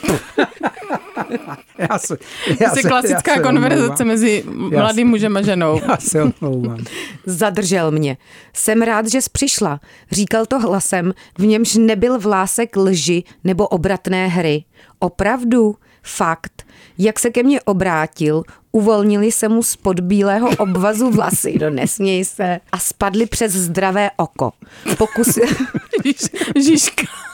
[1.78, 2.16] já se,
[2.60, 5.80] já se, klasická já konverzace mezi mladým mužem a ženou.
[5.88, 6.84] Já se omlouvám.
[7.26, 8.16] Zadržel mě.
[8.52, 9.80] Jsem rád, že jsi přišla.
[10.10, 14.64] Říkal to hlasem, v němž nebyl vlásek lži nebo obratné hry.
[14.98, 15.76] Opravdu?
[16.02, 16.62] Fakt.
[16.98, 22.60] Jak se ke mně obrátil, uvolnili se mu spod bílého obvazu vlasy, no nesměj se,
[22.72, 24.52] a spadly přes zdravé oko.
[24.98, 25.46] Pokusil...
[26.56, 27.29] Žižka.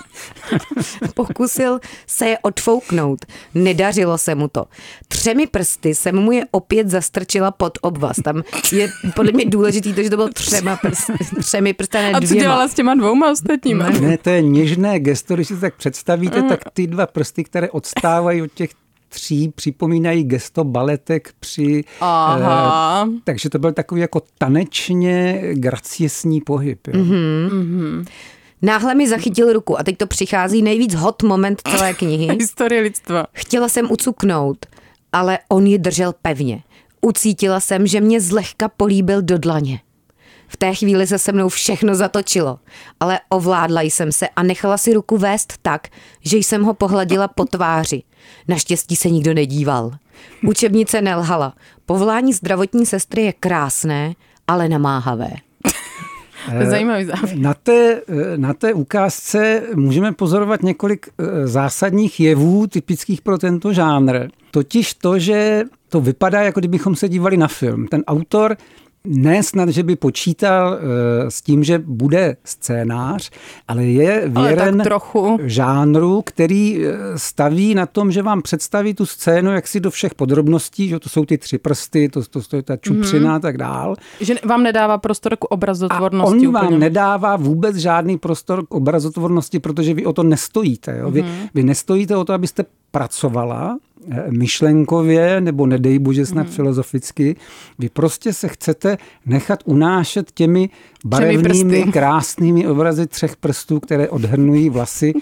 [1.15, 3.25] Pokusil se je odfouknout.
[3.55, 4.65] Nedařilo se mu to.
[5.09, 8.17] Třemi prsty jsem mu je opět zastrčila pod obvaz.
[8.25, 12.21] Tam je podle mě důležitý to, že to bylo třema prsty, třemi prsty, ne A
[12.21, 13.85] co dělala s těma dvouma ostatními?
[14.01, 16.49] Ne, to je něžné gesto, když si to tak představíte, mm.
[16.49, 18.71] tak ty dva prsty, které odstávají od těch
[19.09, 21.85] tří připomínají gesto baletek při...
[22.01, 23.09] Aha.
[23.09, 26.87] Eh, takže to byl takový jako tanečně graciesní pohyb.
[26.87, 26.95] Jo.
[26.95, 27.49] Mm-hmm.
[27.49, 28.07] Mm-hmm.
[28.63, 32.37] Náhle mi zachytil ruku a teď to přichází nejvíc hot moment celé knihy.
[32.41, 33.27] Historie lidstva.
[33.33, 34.67] Chtěla jsem ucuknout,
[35.13, 36.63] ale on ji držel pevně.
[37.01, 39.81] Ucítila jsem, že mě zlehka políbil do dlaně.
[40.49, 42.59] V té chvíli se se mnou všechno zatočilo,
[43.01, 45.89] ale ovládla jsem se a nechala si ruku vést tak,
[46.21, 48.03] že jsem ho pohladila po tváři.
[48.49, 49.93] Naštěstí se nikdo nedíval.
[50.47, 51.55] Učebnice nelhala.
[51.87, 54.15] Povolání zdravotní sestry je krásné,
[54.49, 55.31] ale namáhavé.
[56.65, 57.39] Zajímavý závěr.
[57.39, 58.01] Na té,
[58.37, 64.29] na té ukázce můžeme pozorovat několik eh, zásadních jevů typických pro tento žánr.
[64.51, 67.87] Totiž to, že to vypadá, jako kdybychom se dívali na film.
[67.87, 68.57] Ten autor
[69.07, 70.79] ne snad, že by počítal uh,
[71.29, 73.31] s tím, že bude scénář,
[73.69, 75.39] ale je věren ale trochu.
[75.43, 80.89] žánru, který eh, staví na tom, že vám představí tu scénu jaksi do všech podrobností,
[80.89, 83.37] že to jsou ty tři prsty, to, to, to je ta čupřina mm-hmm.
[83.37, 83.97] a tak dál.
[84.21, 86.47] Že vám nedává prostor k obrazotvornosti.
[86.47, 86.71] A on úplně.
[86.71, 90.99] vám nedává vůbec žádný prostor k obrazotvornosti, protože vy o to nestojíte.
[90.99, 91.11] Jo?
[91.11, 91.49] Vy, mm-hmm.
[91.55, 93.86] vy nestojíte o to, abyste pracovala eh,
[94.31, 96.53] myšlenkově nebo nedej bože snad mm.
[96.53, 97.37] filozoficky.
[97.79, 100.71] Vy prostě se chcete nechat unášet těmi
[101.05, 105.13] barevnými, krásnými obrazy třech prstů, které odhrnují vlasy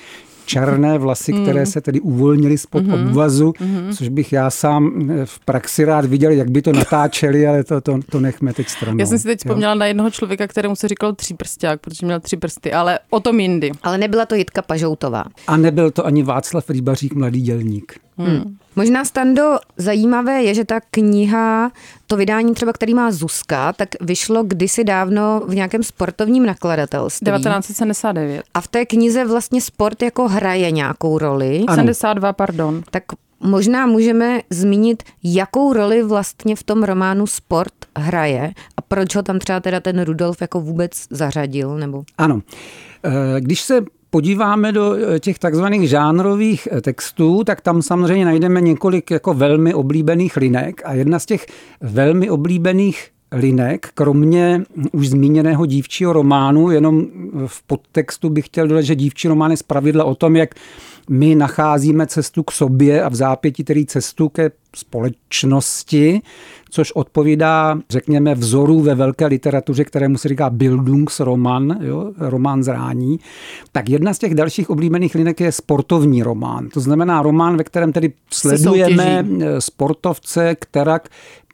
[0.47, 1.43] černé vlasy, mm.
[1.43, 3.09] které se tedy uvolnily spod mm-hmm.
[3.09, 3.97] obvazu, mm-hmm.
[3.97, 7.81] což bych já sám eh, v praxi rád viděl, jak by to natáčeli, ale to,
[7.81, 8.99] to, to nechme teď stranou.
[8.99, 12.21] Já jsem si teď vzpomněla na jednoho člověka, kterému se říkal tři prsták, protože měl
[12.21, 13.71] tři prsty, ale o tom jindy.
[13.83, 15.25] Ale nebyla to Jitka Pažoutová.
[15.47, 18.01] A nebyl to ani Václav Rýbařík, mladý dělník.
[18.19, 18.57] Hmm.
[18.77, 21.73] Možná, Stando, zajímavé je, že ta kniha,
[22.07, 27.25] to vydání třeba, který má Zuzka, tak vyšlo kdysi dávno v nějakém sportovním nakladatelství.
[27.25, 28.43] 1979.
[28.55, 31.65] A v té knize vlastně sport jako hraje nějakou roli.
[31.67, 31.77] Ano.
[31.77, 32.83] 72, pardon.
[32.91, 33.05] Tak
[33.41, 39.39] možná můžeme zmínit, jakou roli vlastně v tom románu sport hraje a proč ho tam
[39.39, 41.79] třeba teda ten Rudolf jako vůbec zařadil?
[41.79, 42.05] Nebo...
[42.19, 42.43] Ano.
[43.05, 48.61] Eh, když se podíváme do eh, těch takzvaných žánrových eh, textů, tak tam samozřejmě najdeme
[48.61, 51.47] několik jako velmi oblíbených linek a jedna z těch
[51.81, 57.07] velmi oblíbených linek, kromě už zmíněného dívčího románu, jenom
[57.47, 60.55] v podtextu bych chtěl dodat, že dívčí román je zpravidla o tom, jak
[61.11, 66.21] my nacházíme cestu k sobě a v zápěti tedy cestu ke společnosti,
[66.71, 73.21] což odpovídá, řekněme, vzoru ve velké literatuře, kterému se říká Bildungsroman, jo, román zrání.
[73.73, 76.69] Tak jedna z těch dalších oblíbených linek je sportovní román.
[76.69, 79.27] To znamená román, ve kterém tedy sledujeme
[79.59, 81.01] sportovce, která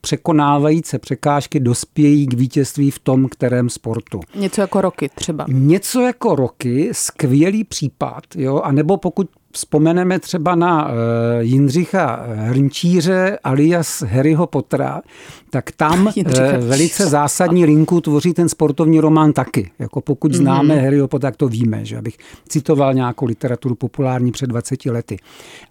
[0.00, 4.20] překonávající překážky dospějí k vítězství v tom, kterém sportu.
[4.34, 5.46] Něco jako roky třeba.
[5.48, 10.92] Něco jako roky, skvělý případ, jo, a nebo pokud vzpomeneme třeba na uh,
[11.40, 15.02] Jindřicha Hrnčíře alias Harryho Pottera,
[15.50, 16.22] tak tam uh,
[16.58, 19.70] velice zásadní linku tvoří ten sportovní román taky.
[19.78, 20.84] Jako pokud známe mm-hmm.
[20.84, 22.16] Harryho Pottera, tak to víme, že abych
[22.48, 25.16] citoval nějakou literaturu populární před 20 lety.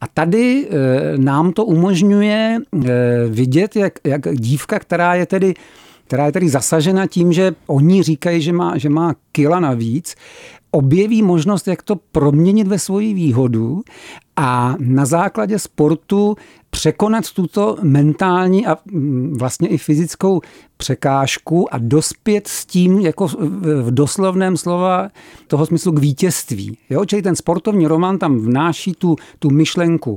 [0.01, 2.57] A tady uh, nám to umožňuje
[3.29, 5.53] vidět, jak, jak dívka, která je tedy
[6.09, 10.15] která je tedy zasažena tím, že oni říkají, že má, že má kila navíc,
[10.71, 13.81] objeví možnost, jak to proměnit ve svoji výhodu
[14.35, 16.35] a na základě sportu
[16.69, 20.41] překonat tuto mentální a mm, vlastně i fyzickou
[20.77, 25.09] překážku a dospět s tím jako v doslovném slova
[25.47, 26.77] toho smyslu k vítězství.
[26.89, 27.05] Jo?
[27.05, 30.15] Čili ten sportovní román tam vnáší tu, tu myšlenku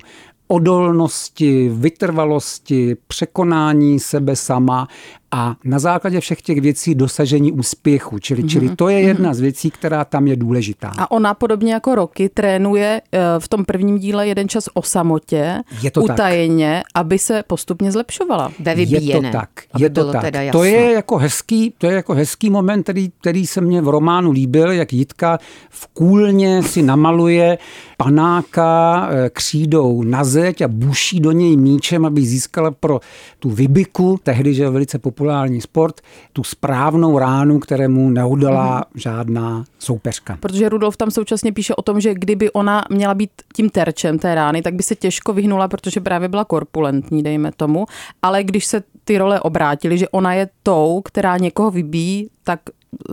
[0.48, 4.88] odolnosti, vytrvalosti, překonání sebe sama
[5.32, 8.18] a na základě všech těch věcí dosažení úspěchu.
[8.18, 8.48] Čili, mm-hmm.
[8.48, 9.34] čili to je jedna mm-hmm.
[9.34, 10.92] z věcí, která tam je důležitá.
[10.98, 15.62] A ona podobně jako Roky trénuje eh, v tom prvním díle jeden čas o samotě,
[15.82, 17.02] je to utajeně, tak.
[17.02, 18.52] aby se postupně zlepšovala.
[18.60, 19.50] Ve Je to tak.
[19.78, 20.24] Je to tak.
[20.52, 24.30] To je jako hezký, to je jako hezký moment, který, který se mně v románu
[24.30, 25.38] líbil, jak Jitka
[25.70, 27.58] v kůlně si namaluje
[27.96, 33.00] panáka eh, křídou na zeď a buší do něj míčem, aby získala pro
[33.38, 35.21] tu vybiku, tehdy, že je velice populární
[35.60, 36.00] sport,
[36.32, 39.00] tu správnou ránu, kterému neudala mm.
[39.00, 40.38] žádná soupeřka.
[40.40, 44.34] Protože Rudolf tam současně píše o tom, že kdyby ona měla být tím terčem té
[44.34, 47.86] rány, tak by se těžko vyhnula, protože právě byla korpulentní, dejme tomu.
[48.22, 52.60] Ale když se ty role obrátily, že ona je tou, která někoho vybíjí, tak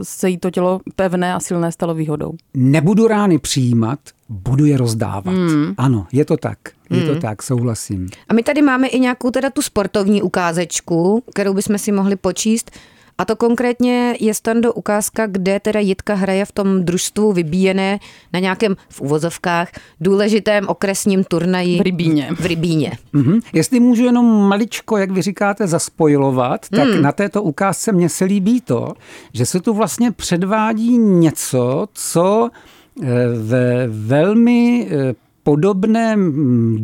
[0.04, 2.34] se jí to tělo pevné a silné stalo výhodou.
[2.54, 5.34] Nebudu rány přijímat, budu je rozdávat.
[5.34, 5.74] Mm.
[5.78, 6.58] Ano, je to tak.
[6.90, 7.06] Je mm.
[7.06, 7.22] to hmm.
[7.22, 8.10] tak, souhlasím.
[8.30, 12.72] A my tady máme i nějakou teda tu sportovní ukázečku, kterou bychom si mohli počíst.
[13.18, 18.00] A to konkrétně je stando ukázka, kde teda Jitka hraje v tom družstvu vybíjené
[18.34, 22.30] na nějakém v uvozovkách důležitém okresním turnaji v Rybíně.
[22.40, 22.92] V Rybíně.
[23.14, 23.42] Mm-hmm.
[23.54, 27.02] Jestli můžu jenom maličko, jak vy říkáte, zaspojovat, tak mm.
[27.02, 28.94] na této ukázce mně se líbí to,
[29.34, 32.50] že se tu vlastně předvádí něco, co
[33.50, 36.34] ve velmi eh, podobném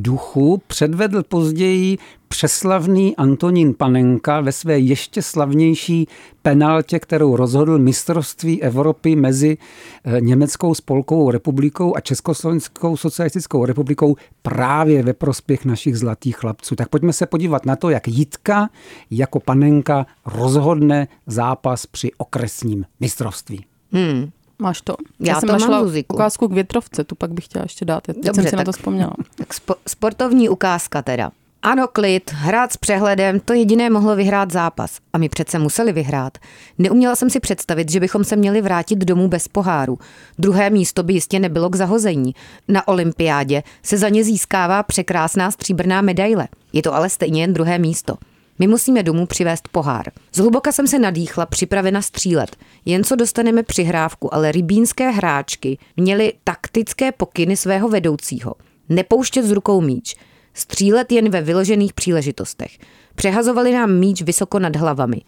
[0.02, 1.98] duchu předvedl později
[2.28, 6.08] přeslavný Antonín Panenka ve své ještě slavnější
[6.42, 9.58] penaltě, kterou rozhodl mistrovství Evropy mezi
[10.04, 16.76] eh, Německou spolkovou republikou a Československou socialistickou republikou právě ve prospěch našich zlatých chlapců.
[16.76, 18.70] Tak pojďme se podívat na to, jak Jitka
[19.12, 23.66] jako Panenka rozhodne zápas při okresním mistrovství.
[23.92, 24.30] Hmm.
[24.60, 24.96] Máš to?
[25.20, 28.04] Já, Já jsem to našla mám ukázku k větrovce, tu pak bych chtěla ještě dát.
[28.04, 29.14] Teď Dobře, jsem si tak, na to vzpomněla.
[29.36, 31.32] Tak spo, sportovní ukázka teda.
[31.62, 35.00] Ano, klid, hrát s přehledem, to jediné mohlo vyhrát zápas.
[35.14, 36.38] A my přece museli vyhrát.
[36.78, 40.00] Neuměla jsem si představit, že bychom se měli vrátit domů bez poháru.
[40.40, 42.36] Druhé místo by jistě nebylo k zahození.
[42.68, 46.48] Na olympiádě se za ně získává překrásná stříbrná medaile.
[46.74, 48.16] Je to ale stejně jen druhé místo.
[48.60, 50.12] My musíme domů přivést pohár.
[50.34, 52.56] Zhluboka jsem se nadýchla, připravena střílet.
[52.86, 58.56] Jen co dostaneme přihrávku, ale rybínské hráčky měly taktické pokyny svého vedoucího.
[58.90, 60.16] Nepouštět z rukou míč.
[60.54, 62.78] Střílet jen ve vyložených příležitostech.
[63.16, 65.22] Přehazovali nám míč vysoko nad hlavami.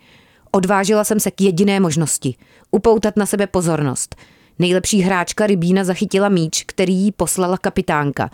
[0.52, 2.36] Odvážila jsem se k jediné možnosti.
[2.72, 4.16] Upoutat na sebe pozornost.
[4.60, 8.30] Nejlepší hráčka Rybína zachytila míč, který jí poslala kapitánka.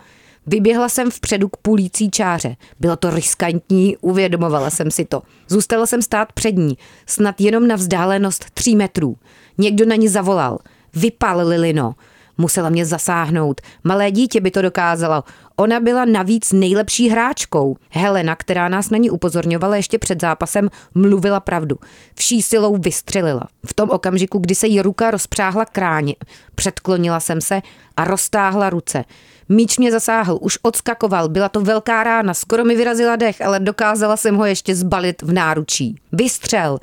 [0.46, 2.56] Vyběhla jsem vpředu k půlící čáře.
[2.80, 5.22] Bylo to riskantní, uvědomovala jsem si to.
[5.48, 9.16] Zůstala jsem stát před ní, snad jenom na vzdálenost tří metrů.
[9.58, 10.58] Někdo na ní zavolal.
[10.94, 11.94] Vypal, Lilino.
[12.38, 13.60] Musela mě zasáhnout.
[13.84, 15.24] Malé dítě by to dokázalo.
[15.56, 17.76] Ona byla navíc nejlepší hráčkou.
[17.90, 21.76] Helena, která nás na ní upozorňovala ještě před zápasem, mluvila pravdu.
[22.14, 23.48] Vší silou vystřelila.
[23.66, 26.14] V tom okamžiku, kdy se jí ruka rozpřáhla kráně,
[26.54, 27.62] předklonila jsem se
[27.96, 29.04] a roztáhla ruce.
[29.48, 34.16] Míč mě zasáhl, už odskakoval, byla to velká rána, skoro mi vyrazila dech, ale dokázala
[34.16, 35.96] jsem ho ještě zbalit v náručí.
[36.12, 36.78] Vystřel!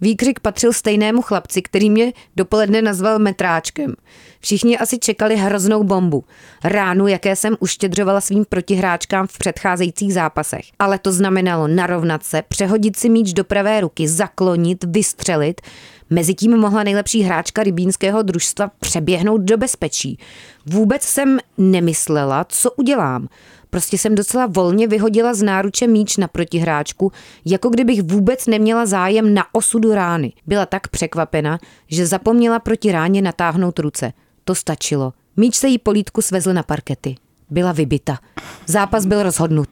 [0.00, 3.94] Výkřik patřil stejnému chlapci, který mě dopoledne nazval metráčkem.
[4.40, 6.24] Všichni asi čekali hroznou bombu.
[6.64, 10.64] Ránu, jaké jsem uštědřovala svým protihráčkám v předcházejících zápasech.
[10.78, 15.60] Ale to znamenalo narovnat se, přehodit si míč do pravé ruky, zaklonit, vystřelit.
[16.10, 20.18] Mezitím mohla nejlepší hráčka rybínského družstva přeběhnout do bezpečí.
[20.66, 23.28] Vůbec jsem nemyslela, co udělám.
[23.70, 27.12] Prostě jsem docela volně vyhodila z náruče míč na protihráčku,
[27.44, 30.32] jako kdybych vůbec neměla zájem na osudu rány.
[30.46, 34.12] Byla tak překvapena, že zapomněla proti ráně natáhnout ruce.
[34.44, 35.12] To stačilo.
[35.36, 37.16] Míč se jí polítku svezl na parkety.
[37.50, 38.18] Byla vybita.
[38.66, 39.68] Zápas byl rozhodnut.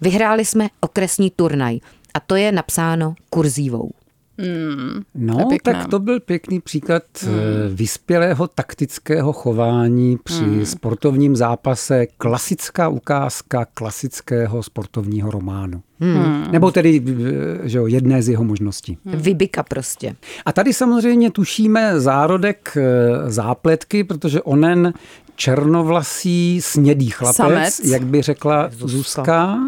[0.00, 1.78] Vyhráli jsme okresní turnaj.
[2.14, 3.90] A to je napsáno kurzívou.
[4.38, 7.30] Mm, no, to tak to byl pěkný příklad mm.
[7.74, 10.66] vyspělého taktického chování při mm.
[10.66, 12.06] sportovním zápase.
[12.18, 15.82] Klasická ukázka klasického sportovního románu.
[16.00, 16.44] Hmm.
[16.52, 18.98] Nebo tedy eh, že jo, jedné z jeho možností.
[19.04, 19.20] Hmm.
[19.20, 20.16] Vybika prostě.
[20.44, 24.92] A tady samozřejmě tušíme zárodek eh, zápletky, protože onen
[25.36, 27.80] černovlasý snědý chlapec, Samec.
[27.84, 29.58] jak by řekla Zuzka, Zuzka.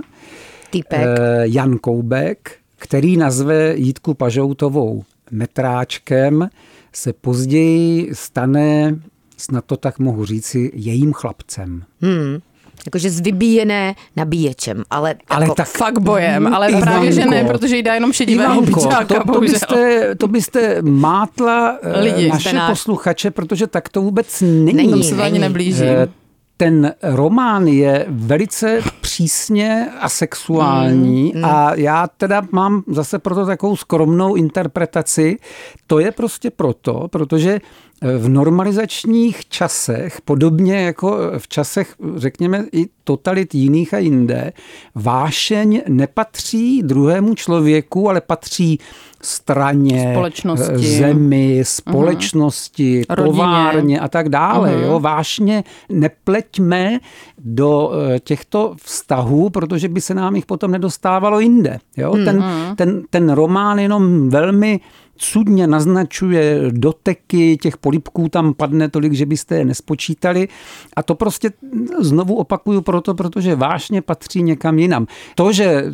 [1.42, 6.48] Jan Koubek, který nazve Jítku Pažoutovou metráčkem,
[6.92, 8.98] se později stane,
[9.36, 11.84] snad to tak mohu říci, jejím chlapcem.
[12.00, 12.38] Hmm.
[12.86, 17.76] Jakože zvybíjené nabíječem, ale, ale jako tak fakt bojem, ale Ivanko, právě, že ne, protože
[17.76, 18.62] jí dá jenom šedivého
[19.08, 24.72] to, to, byste, to byste mátla eh, Lidi, naše posluchače, protože tak to vůbec není.
[24.72, 25.84] Není, se to ani neblíží.
[26.60, 31.44] Ten román je velice přísně asexuální mm, mm.
[31.44, 35.38] a já teda mám zase proto takovou skromnou interpretaci.
[35.86, 37.60] To je prostě proto, protože
[38.02, 44.52] v normalizačních časech, podobně jako v časech, řekněme, i totalit jiných a jinde,
[44.94, 48.78] vášeň nepatří druhému člověku, ale patří
[49.22, 50.86] straně, společnosti.
[50.86, 51.64] zemi, mhm.
[51.64, 53.24] společnosti, uh-huh.
[53.24, 54.70] továrně a tak dále.
[54.70, 54.82] Uh-huh.
[54.82, 55.00] Jo.
[55.00, 56.98] Vášně nepleťme
[57.38, 61.78] do eh, těchto vztahů, protože by se nám jich potom nedostávalo jinde.
[61.96, 62.12] Jo.
[62.12, 62.24] Uh-huh.
[62.24, 62.44] Ten,
[62.76, 64.80] ten, ten román jenom velmi
[65.18, 70.48] cudně naznačuje doteky, těch polipků tam padne tolik, že byste je nespočítali.
[70.96, 71.50] A to prostě
[72.00, 75.06] znovu opakuju proto, protože vášně patří někam jinam.
[75.34, 75.84] To, že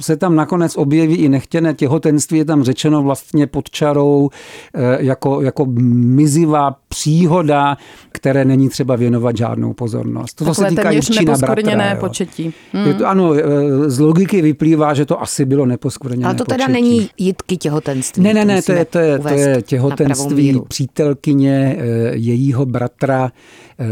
[0.00, 4.30] se tam nakonec objeví i nechtěné těhotenství, je tam řečeno vlastně pod čarou
[4.74, 7.76] eh, jako, jako mizivá příhoda,
[8.12, 10.34] které není třeba věnovat žádnou pozornost.
[10.34, 11.96] To, se týká Jirčína bratra.
[12.00, 12.52] početí.
[12.72, 12.86] Hmm.
[12.86, 13.42] Je to, ano, eh,
[13.90, 16.82] z logiky vyplývá, že to asi bylo neposkvrněné Ale to teda početí.
[16.82, 18.22] není jitky těhotenství.
[18.22, 23.32] Ne, ne, ne, to je, to je, to je těhotenství přítelkyně eh, jejího bratra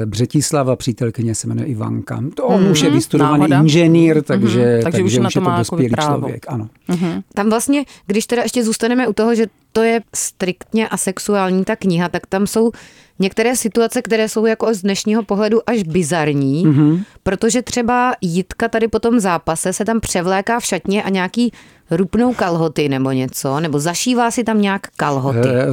[0.06, 2.22] Břetislava, přítelkyně se jmenuje Ivanka.
[2.34, 2.70] To on hmm.
[2.70, 3.60] už je vystudovaný Náhoda.
[3.60, 4.82] inženýr, takže, hmm.
[4.82, 6.46] takže, takže už, už je to dospělý člověk.
[6.48, 6.68] Ano.
[6.88, 7.20] Hmm.
[7.34, 12.09] Tam vlastně, když teda ještě zůstaneme u toho, že to je striktně asexuální ta kniha,
[12.09, 12.70] tak tam jsou
[13.18, 17.04] některé situace, které jsou jako z dnešního pohledu až bizarní, mm-hmm.
[17.22, 21.52] protože třeba Jitka tady po tom zápase se tam převléká v šatně a nějaký
[21.90, 25.48] rupnou kalhoty nebo něco, nebo zašívá si tam nějak kalhoty.
[25.48, 25.66] E,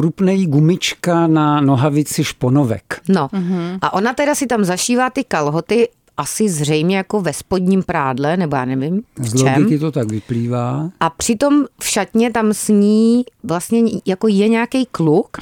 [0.00, 3.00] rupnej gumička na nohavici šponovek.
[3.08, 3.78] No mm-hmm.
[3.80, 8.56] a ona teda si tam zašívá ty kalhoty asi zřejmě jako ve spodním prádle, nebo
[8.56, 10.90] já nevím v Z logiky to tak vyplývá.
[11.00, 15.38] A přitom v šatně tam sní vlastně jako je nějaký kluk,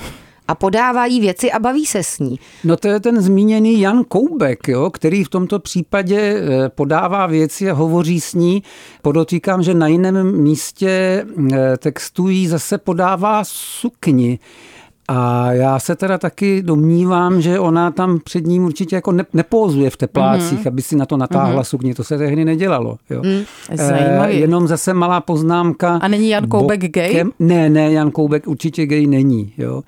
[0.48, 2.38] a podává jí věci a baví se s ní.
[2.64, 7.70] No to je ten zmíněný Jan Koubek, jo, který v tomto případě eh, podává věci
[7.70, 8.62] a hovoří s ní.
[9.02, 14.38] Podotýkám, že na jiném místě eh, textu jí zase podává sukni.
[15.14, 19.90] A já se teda taky domnívám, že ona tam před ním určitě jako ne, nepózuje
[19.90, 20.68] v teplácích, mm-hmm.
[20.68, 21.64] aby si na to natáhla mm-hmm.
[21.64, 21.94] sukni.
[21.94, 22.96] To se tehdy nedělalo.
[23.10, 23.22] Jo.
[23.24, 23.42] Mm,
[23.78, 25.98] e, jenom zase malá poznámka.
[26.02, 27.24] A není Jan Koubek bokem, gay?
[27.38, 29.52] Ne, ne, Jan Koubek určitě gay není.
[29.58, 29.82] Jo.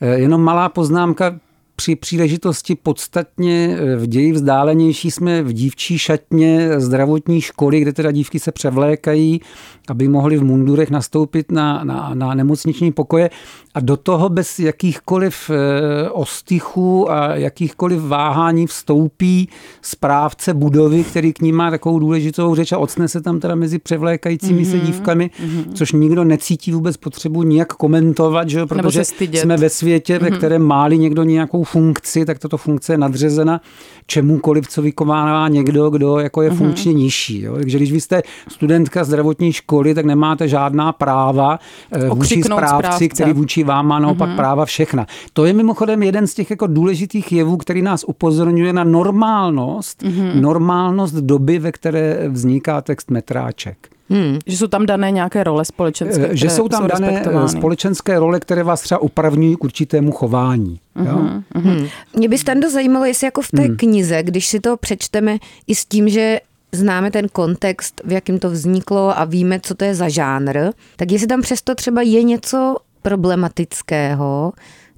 [0.00, 1.34] E, jenom malá poznámka
[1.78, 8.10] při příležitosti podstatně eh, v ději vzdálenější jsme v dívčí šatně zdravotní školy, kde teda
[8.10, 9.40] dívky se převlékají,
[9.88, 13.30] aby mohly v mundurech nastoupit na, na, na nemocniční pokoje
[13.74, 19.48] a do toho bez jakýchkoliv eh, ostychů a jakýchkoliv váhání vstoupí
[19.82, 23.78] správce budovy, který k ní má takovou důležitou řeč a ocne se tam teda mezi
[23.78, 24.70] převlékajícími mm-hmm.
[24.70, 25.72] se dívkami, mm-hmm.
[25.74, 28.66] což nikdo necítí vůbec potřebu nijak komentovat, že?
[28.66, 30.30] protože jsme ve světě, mm-hmm.
[30.30, 33.60] ve kterém máli někdo nějakou funkci, tak tato funkce je nadřezena
[34.06, 36.56] čemukoliv, co vykonává někdo, kdo jako je mm-hmm.
[36.56, 37.42] funkčně nižší.
[37.42, 37.54] Jo?
[37.54, 41.58] Takže když vy jste studentka zdravotní školy, tak nemáte žádná práva
[41.92, 43.08] eh, vůči správci, správce.
[43.08, 44.36] který vůči vám má naopak mm-hmm.
[44.36, 45.06] práva všechna.
[45.32, 50.40] To je mimochodem jeden z těch jako důležitých jevů, který nás upozorňuje na normálnost, mm-hmm.
[50.40, 53.97] normálnost doby, ve které vzniká text metráček.
[54.10, 54.38] Hmm.
[54.46, 58.18] Že jsou tam dané nějaké role společenské, eh, Že jsou tam jsou dané eh, společenské
[58.18, 60.80] role, které vás třeba upravňují k určitému chování.
[60.96, 61.42] Mm-hmm.
[61.54, 61.86] Hmm.
[62.16, 63.76] Mě by Stando zajímalo, jestli jako v té hmm.
[63.76, 66.40] knize, když si to přečteme i s tím, že
[66.72, 70.58] známe ten kontext, v jakém to vzniklo a víme, co to je za žánr,
[70.96, 74.52] tak jestli tam přesto třeba je něco problematického,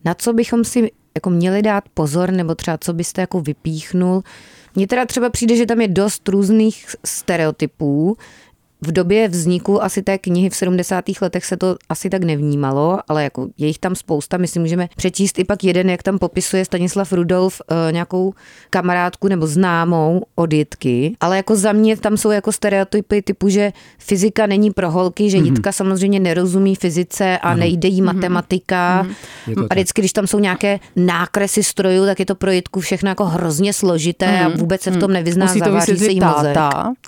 [0.05, 4.23] na co bychom si jako měli dát pozor, nebo třeba co byste jako vypíchnul.
[4.75, 8.17] Mně teda třeba přijde, že tam je dost různých stereotypů,
[8.83, 11.05] v době vzniku asi té knihy v 70.
[11.21, 14.89] letech se to asi tak nevnímalo, ale jako je jich tam spousta, my si můžeme
[14.97, 18.35] přečíst i pak jeden, jak tam popisuje Stanislav Rudolf uh, nějakou
[18.71, 23.73] kamarádku nebo známou od Jitky, ale jako za mě tam jsou jako stereotypy typu, že
[23.99, 25.45] fyzika není pro holky, že mm-hmm.
[25.45, 27.61] Jitka samozřejmě nerozumí fyzice a ano.
[27.61, 28.05] nejde jí mm-hmm.
[28.05, 29.07] matematika
[29.49, 29.67] mm-hmm.
[29.71, 33.25] a vždycky, když tam jsou nějaké nákresy strojů, tak je to pro Jitku všechno jako
[33.25, 34.47] hrozně složité mm-hmm.
[34.47, 34.59] a mhm.
[34.59, 35.13] vůbec se v tom mhm.
[35.13, 36.57] nevyzná, Musí zaváří se jí mozek.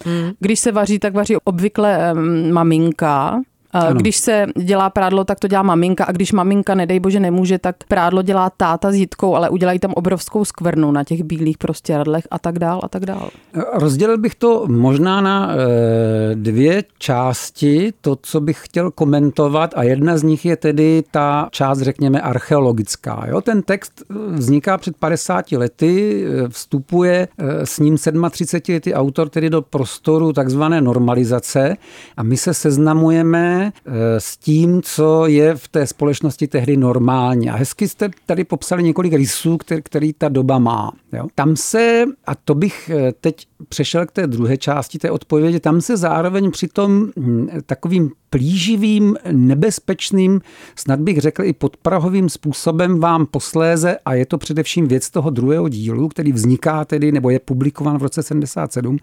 [0.04, 0.30] Mm.
[0.40, 2.14] Když se vaří, tak vaří ob obvykle
[2.53, 3.94] maminka, ano.
[3.94, 7.76] Když se dělá prádlo, tak to dělá maminka a když maminka, nedej bože, nemůže, tak
[7.88, 12.24] prádlo dělá táta s jitkou, ale udělají tam obrovskou skvrnu na těch bílých prostě radlech
[12.30, 13.30] a tak dál a tak dál.
[13.72, 20.18] Rozdělil bych to možná na e, dvě části, to, co bych chtěl komentovat a jedna
[20.18, 23.24] z nich je tedy ta část, řekněme, archeologická.
[23.28, 23.40] Jo?
[23.40, 27.28] Ten text vzniká před 50 lety, vstupuje
[27.64, 27.98] s ním
[28.30, 31.76] 37 lety autor tedy do prostoru takzvané normalizace
[32.16, 37.51] a my se seznamujeme Eh, s tím, co je v té společnosti tehdy normální.
[37.51, 40.92] A hezky jste tady popsali několik rysů, který, který ta doba má.
[41.12, 41.27] Jo?
[41.35, 45.81] Tam se, a to bych eh, teď přešel k té druhé části té odpovědi, tam
[45.81, 50.40] se zároveň při tom hm, takovým plíživým, nebezpečným,
[50.77, 55.68] snad bych řekl i podprahovým způsobem vám posléze, a je to především věc toho druhého
[55.68, 58.98] dílu, který vzniká tedy, nebo je publikován v roce 77,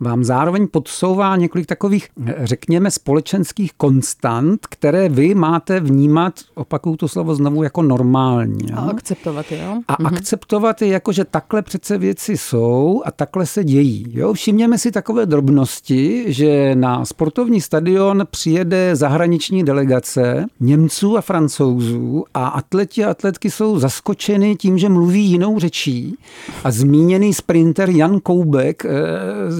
[0.00, 7.34] vám zároveň podsouvá několik takových, řekněme, společenských konstant, které vy máte vnímat, opakuju to slovo
[7.34, 8.72] znovu, jako normální.
[8.74, 9.80] A akceptovat je, jo?
[9.88, 10.06] A mhm.
[10.06, 14.06] akceptovat je jako, že takhle přece věci jsou a takhle se dějí.
[14.12, 14.32] Jo?
[14.32, 22.48] Všimněme si takové drobnosti, že na sportovní stadion přijede zahraniční delegace Němců a Francouzů a
[22.48, 26.16] atleti a atletky jsou zaskočeny tím, že mluví jinou řečí
[26.64, 28.88] a zmíněný sprinter Jan Koubek e,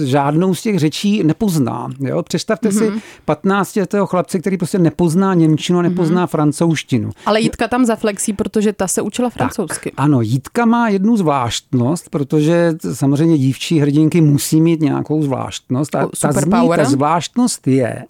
[0.05, 1.89] žádnou z těch řečí nepozná.
[1.99, 2.23] Jo?
[2.23, 2.93] Představte mm-hmm.
[2.93, 6.29] si 15 letého chlapce, který prostě nepozná Němčinu a nepozná mm-hmm.
[6.29, 7.09] francouzštinu.
[7.25, 9.91] Ale Jitka tam zaflexí, protože ta se učila francouzsky.
[9.91, 15.95] Tak, ano, Jitka má jednu zvláštnost, protože samozřejmě dívčí hrdinky musí mít nějakou zvláštnost.
[15.95, 18.03] A ta, zní, ta zvláštnost je,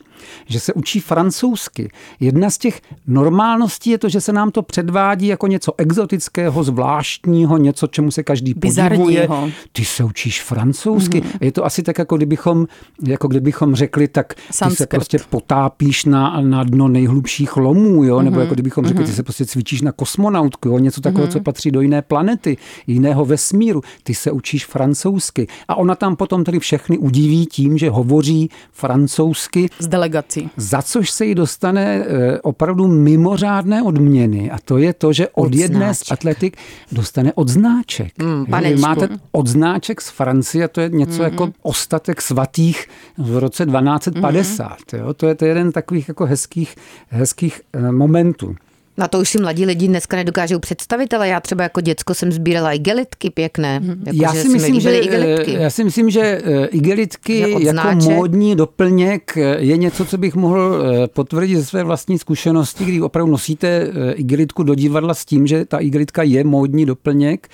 [0.45, 1.91] že se učí francouzsky.
[2.19, 7.57] Jedna z těch normálností je to, že se nám to předvádí jako něco exotického, zvláštního,
[7.57, 9.29] něco, čemu se každý podivuje.
[9.71, 11.21] Ty se učíš francouzsky.
[11.21, 11.37] Mm-hmm.
[11.41, 12.67] Je to asi tak, jako kdybychom,
[13.03, 14.77] jako kdybychom řekli, tak ty Sanskrt.
[14.77, 18.21] se prostě potápíš na, na dno nejhlubších lomů, jo?
[18.21, 18.39] nebo mm-hmm.
[18.39, 19.15] jako kdybychom řekli, ty mhm.
[19.15, 20.79] se prostě cvičíš na kosmonautku, jo?
[20.79, 21.33] něco takového, mm-hmm.
[21.33, 23.81] co patří do jiné planety, jiného vesmíru.
[24.03, 25.47] Ty se učíš francouzsky.
[25.67, 29.69] A ona tam potom tedy všechny udiví tím, že hovoří francouzsky.
[29.79, 30.49] Z delegací.
[30.57, 34.51] Za což se jí dostane eh, opravdu mimořádné odměny.
[34.51, 36.57] A to je to, že od, od jedné z atletik
[36.91, 38.23] dostane odznáček.
[38.23, 41.23] Mm, Vy máte odznáček z Francie, to je něco mm-hmm.
[41.23, 42.87] jako ostatek svatých
[43.17, 44.67] v roce 1250.
[44.67, 44.97] Mm-hmm.
[44.97, 45.13] Jo?
[45.13, 46.75] To je to jeden takových jako hezkých,
[47.09, 48.55] hezkých eh, momentů.
[48.99, 52.31] Na to už si mladí lidi dneska nedokážou představit, ale já třeba jako děcko jsem
[52.31, 53.79] sbírala igelitky pěkné.
[53.79, 53.97] Mm-hmm.
[54.05, 55.53] Jako, já, si myslím, že, igelitky.
[55.53, 60.83] já si myslím, že eh, igelitky jako módní doplněk eh, je něco, co bych mohl
[60.83, 65.65] eh, potvrdit ze své vlastní zkušenosti, kdy opravdu nosíte igelitku do divadla s tím, že
[65.65, 67.47] ta igelitka je módní doplněk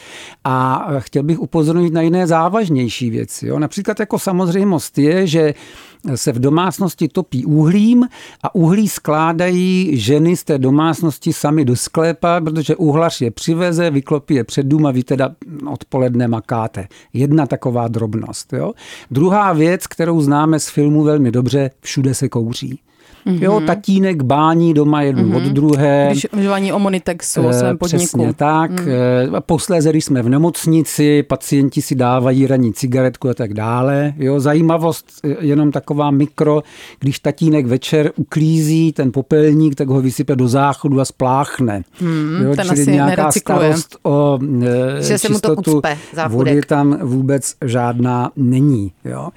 [0.44, 3.48] a chtěl bych upozornit na jiné závažnější věci.
[3.48, 3.60] Jo?
[3.60, 5.54] Například jako samozřejmost je, že
[6.16, 8.08] se v domácnosti topí uhlím
[8.44, 14.34] a uhlí skládají ženy z té domácnosti sami do sklépa, protože uhlař je přiveze, vyklopí
[14.34, 15.36] je před dům a vy teda
[15.72, 16.88] odpoledne makáte.
[17.14, 18.54] Jedna taková drobnost.
[18.54, 18.74] Jo?
[19.12, 22.80] Druhá věc, kterou známe z filmu velmi dobře, všude se kouří.
[23.26, 23.44] Mm-hmm.
[23.44, 25.38] Jo, tatínek bání doma jednu mm-hmm.
[25.38, 26.08] od druhé.
[26.12, 28.04] Když uvažování o Monitexu, o svém podniku.
[28.04, 28.72] Přesně tak.
[28.72, 28.88] Mm.
[29.40, 34.14] Posléze, když jsme v nemocnici, pacienti si dávají ranní cigaretku a tak dále.
[34.18, 36.64] Jo, zajímavost, eh, jenom taková mikro,
[37.00, 41.82] když tatínek večer uklízí ten popelník, tak ho vysype do záchodu a spláchne.
[42.02, 43.60] Mm, jo, ten čili asi nějaká nerecykluje.
[43.60, 44.40] starost o
[45.00, 45.98] e, že se mu to ucpe,
[46.28, 48.92] vody tam vůbec žádná není.
[49.06, 49.30] Jo.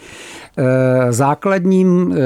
[0.59, 2.17] E, základním e,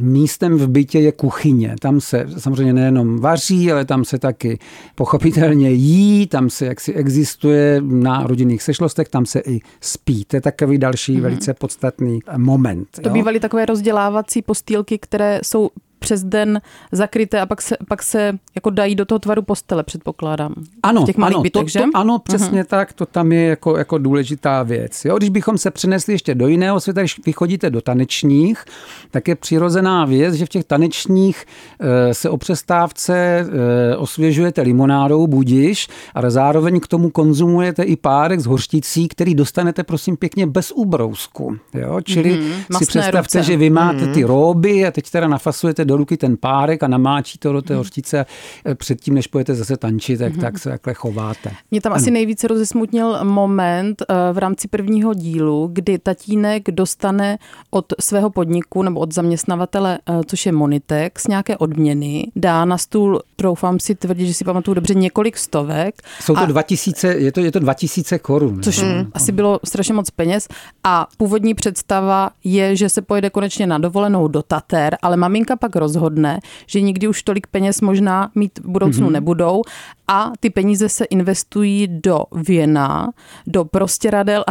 [0.00, 1.76] místem v bytě je kuchyně.
[1.80, 4.58] Tam se samozřejmě nejenom vaří, ale tam se taky
[4.94, 10.24] pochopitelně jí, tam se jaksi existuje na rodinných sešlostech, tam se i spí.
[10.24, 11.22] To je takový další mm.
[11.22, 12.88] velice podstatný moment.
[12.90, 13.12] To jo?
[13.12, 15.70] bývaly takové rozdělávací postýlky, které jsou
[16.02, 16.60] přes den
[16.92, 20.54] zakryté a pak se, pak se jako dají do toho tvaru postele, předpokládám.
[20.82, 21.78] Ano, v těch malých ano, bytech, to, že?
[21.78, 22.66] To, ano, přesně uh-huh.
[22.66, 25.04] tak, to tam je jako, jako důležitá věc.
[25.04, 25.16] Jo?
[25.16, 28.64] Když bychom se přenesli ještě do jiného světa, když vychodíte do tanečních,
[29.10, 31.44] tak je přirozená věc, že v těch tanečních
[31.80, 38.40] e, se o přestávce e, osvěžujete limonádou, budiš, ale zároveň k tomu konzumujete i párek
[38.40, 41.56] z hořticí, který dostanete prosím pěkně bez úbrousku.
[41.74, 42.00] Jo?
[42.00, 43.42] Čili mm-hmm, si představte, ruce.
[43.42, 44.14] že vy máte mm-hmm.
[44.14, 47.74] ty róby a teď teda nafasujete do ruky ten párek a namáčí to do té
[47.74, 47.78] mhm.
[47.78, 48.26] hořčice
[48.74, 50.40] předtím, než pojete zase tančit, tak, mm-hmm.
[50.40, 51.50] tak se takhle chováte.
[51.70, 52.00] Mě tam ano.
[52.00, 57.38] asi nejvíce rozesmutnil moment eh, v rámci prvního dílu, kdy tatínek dostane
[57.70, 63.22] od svého podniku nebo od zaměstnavatele, eh, což je Monitex, nějaké odměny, dá na stůl,
[63.36, 66.02] troufám si tvrdit, že si pamatuju dobře, několik stovek.
[66.20, 68.62] Jsou to a, 2000, je to, je to 2000 korun.
[68.62, 69.10] Což mm.
[69.14, 70.48] asi bylo strašně moc peněz
[70.84, 75.76] a původní představa je, že se pojede konečně na dovolenou do Tater, ale maminka pak
[75.82, 79.18] rozhodne, že nikdy už tolik peněz možná mít v budoucnu mm-hmm.
[79.18, 79.62] nebudou
[80.08, 83.10] a ty peníze se investují do věna,
[83.46, 84.44] do prostěradel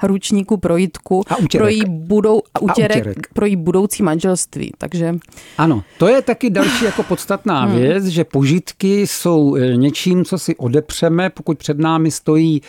[0.00, 3.26] a ručníku pro jitku, a pro jí, budou, a utěrek, a utěrek.
[3.34, 4.72] pro jí budoucí manželství.
[4.78, 5.14] Takže...
[5.58, 7.76] Ano, to je taky další jako podstatná hmm.
[7.76, 12.62] věc, že požitky jsou eh, něčím, co si odepřeme, pokud před námi stojí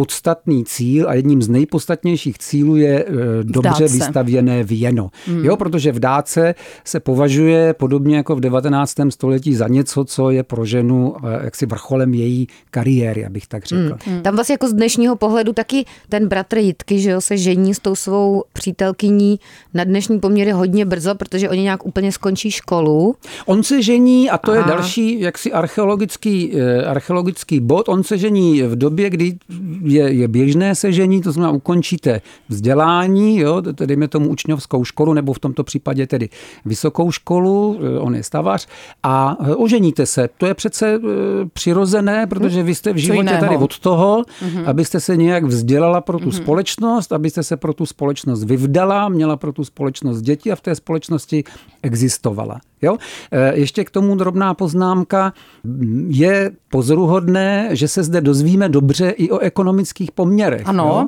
[0.00, 3.04] podstatný cíl a jedním z nejpodstatnějších cílů je e,
[3.42, 5.10] dobře vystavěné věno.
[5.26, 5.44] Hmm.
[5.44, 8.94] Jo, protože v dáce se považuje podobně jako v 19.
[9.10, 13.80] století za něco, co je pro ženu e, jaksi vrcholem její kariéry, abych tak řekl.
[13.82, 13.98] Hmm.
[14.04, 14.22] Hmm.
[14.22, 17.78] Tam vlastně jako z dnešního pohledu taky ten bratr Jitky, že jo, se žení s
[17.78, 19.40] tou svou přítelkyní
[19.74, 23.16] na dnešní poměry hodně brzo, protože oni nějak úplně skončí školu.
[23.46, 24.60] On se žení, a to Aha.
[24.60, 29.38] je další jaksi archeologický, e, archeologický bod, on se žení v době, kdy
[29.90, 35.38] je, je běžné sežení, to znamená ukončíte vzdělání, jo, dejme tomu učňovskou školu, nebo v
[35.38, 36.28] tomto případě tedy
[36.64, 38.66] vysokou školu, eh, on je stavař,
[39.02, 40.28] a eh, oženíte se.
[40.38, 40.98] To je přece eh,
[41.52, 44.62] přirozené, protože vy jste v životě tady od toho, mm-hmm.
[44.66, 46.42] abyste se nějak vzdělala pro tu mm-hmm.
[46.42, 50.74] společnost, abyste se pro tu společnost vyvdala, měla pro tu společnost děti a v té
[50.74, 51.44] společnosti
[51.82, 52.60] existovala.
[52.82, 52.96] Jo?
[53.52, 55.32] Ještě k tomu drobná poznámka.
[56.08, 60.68] Je pozoruhodné, že se zde dozvíme dobře i o ekonomických poměrech.
[60.68, 61.06] Ano, jo?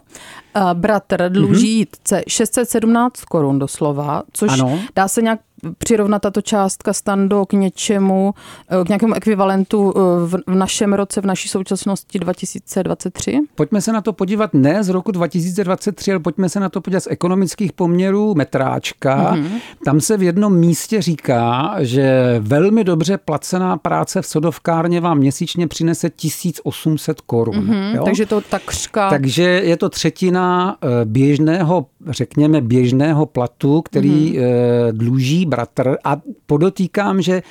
[0.74, 2.22] bratr dluží mm-hmm.
[2.28, 4.78] 617 korun doslova, což ano.
[4.96, 5.40] dá se nějak
[5.78, 8.34] přirovnat tato částka stando k něčemu,
[8.84, 9.92] k nějakému ekvivalentu
[10.26, 13.38] v, v našem roce, v naší současnosti 2023?
[13.54, 17.00] Pojďme se na to podívat ne z roku 2023, ale pojďme se na to podívat
[17.00, 19.34] z ekonomických poměrů metráčka.
[19.34, 19.60] Mm-hmm.
[19.84, 25.68] Tam se v jednom místě říká, že velmi dobře placená práce v sodovkárně vám měsíčně
[25.68, 27.54] přinese 1800 korun.
[27.54, 29.10] Mm-hmm, takže to takřka...
[29.10, 34.92] Takže je to třetina eh, běžného, řekněme, běžného platu, který mm-hmm.
[34.92, 35.96] dluží bratr.
[36.04, 37.42] A podotýkám, že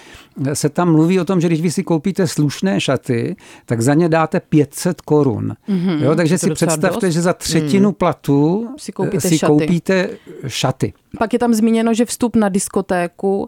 [0.53, 3.35] se tam mluví o tom, že když vy si koupíte slušné šaty,
[3.65, 5.53] tak za ně dáte 500 korun.
[5.69, 7.13] Mm-hmm, jo, takže si představte, dost?
[7.13, 7.95] že za třetinu mm.
[7.95, 9.51] platu si koupíte, si šaty.
[9.51, 10.09] koupíte
[10.47, 10.93] šaty.
[11.19, 13.47] Pak je tam zmíněno, že vstup na diskotéku uh,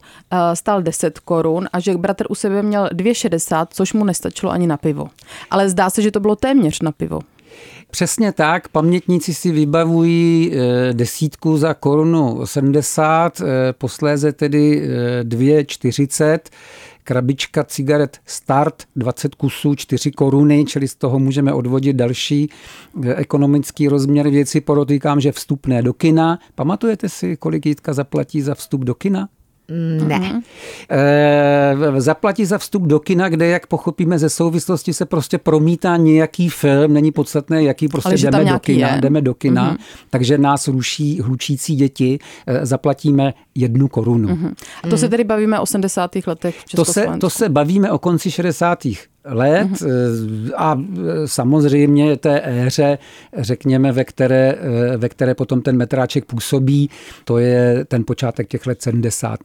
[0.54, 4.78] stál 10 korun a že bratr u sebe měl 2,60, což mu nestačilo ani na
[4.78, 5.08] pivo.
[5.52, 7.20] Ale zdá se, že to bylo téměř na pivo.
[7.94, 14.90] Přesně tak, pamětníci si vybavují eh, desítku za korunu 70, eh, posléze tedy
[15.24, 16.40] 2,40
[17.04, 22.50] krabička cigaret Start 20 kusů 4 koruny, čili z toho můžeme odvodit další
[23.04, 24.62] eh, ekonomický rozměr věci.
[24.62, 26.40] Podotýkám, že vstupné do kina.
[26.56, 29.30] Pamatujete si, kolik Jitka zaplatí za vstup do kina?
[30.08, 30.20] Ne.
[30.20, 30.42] Mm-hmm.
[30.90, 36.50] E, zaplatí za vstup do kina, kde, jak pochopíme ze souvislosti, se prostě promítá nějaký
[36.50, 39.02] film, není podstatné, jaký prostě Ale jdeme do kina, je.
[39.02, 39.78] jdeme do kina, mm-hmm.
[40.10, 44.30] takže nás ruší hlučící děti, e, zaplatíme jednu korunu.
[44.30, 44.54] Mm-hmm.
[44.84, 44.98] A to mm.
[44.98, 46.12] se tedy bavíme o 80.
[46.28, 48.88] letech v to se, to se bavíme o konci 60
[49.26, 50.52] let mm-hmm.
[50.56, 50.82] a
[51.26, 52.98] samozřejmě té éře,
[53.38, 54.56] řekněme, ve které,
[54.98, 56.90] ve které potom ten metráček působí,
[57.26, 59.40] to je ten počátek těch let 70.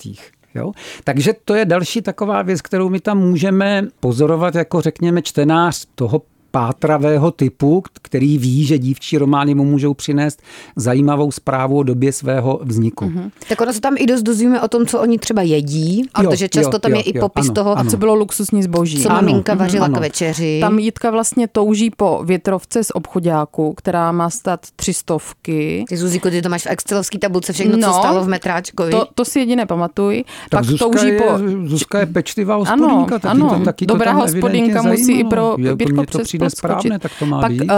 [0.54, 0.72] Jo?
[1.04, 6.22] Takže to je další taková věc, kterou my tam můžeme pozorovat jako, řekněme, čtenář toho
[6.50, 10.42] pátravého typu, který ví, že dívčí romány mu můžou přinést
[10.76, 13.04] zajímavou zprávu o době svého vzniku.
[13.04, 13.30] Mm-hmm.
[13.48, 16.48] Tak ono se tam i dost dozvíme o tom, co oni třeba jedí, jo, protože
[16.48, 17.90] často jo, tam jo, je jo, i popis ano, toho, ano.
[17.90, 19.02] co bylo luxusní zboží.
[19.02, 19.96] Co maminka ano, vařila ano.
[19.96, 20.58] k večeři.
[20.60, 25.84] Tam Jitka vlastně touží po větrovce z obchodáku, která má stát tři stovky.
[25.88, 28.90] Ty Zuziko, ty to máš v excelovské tabulce všechno, no, co stalo v metráčkovi.
[28.90, 30.24] To, to si jediné pamatuj.
[30.50, 31.24] Tak Pak Zuzka touží je, po...
[31.66, 35.56] Zuzka je pečlivá hospodinka, ano, taky, ano, to, taky dobrá to hospodinka musí i pro
[35.76, 37.70] Pětko přes přijde správné, tak to má Pak být.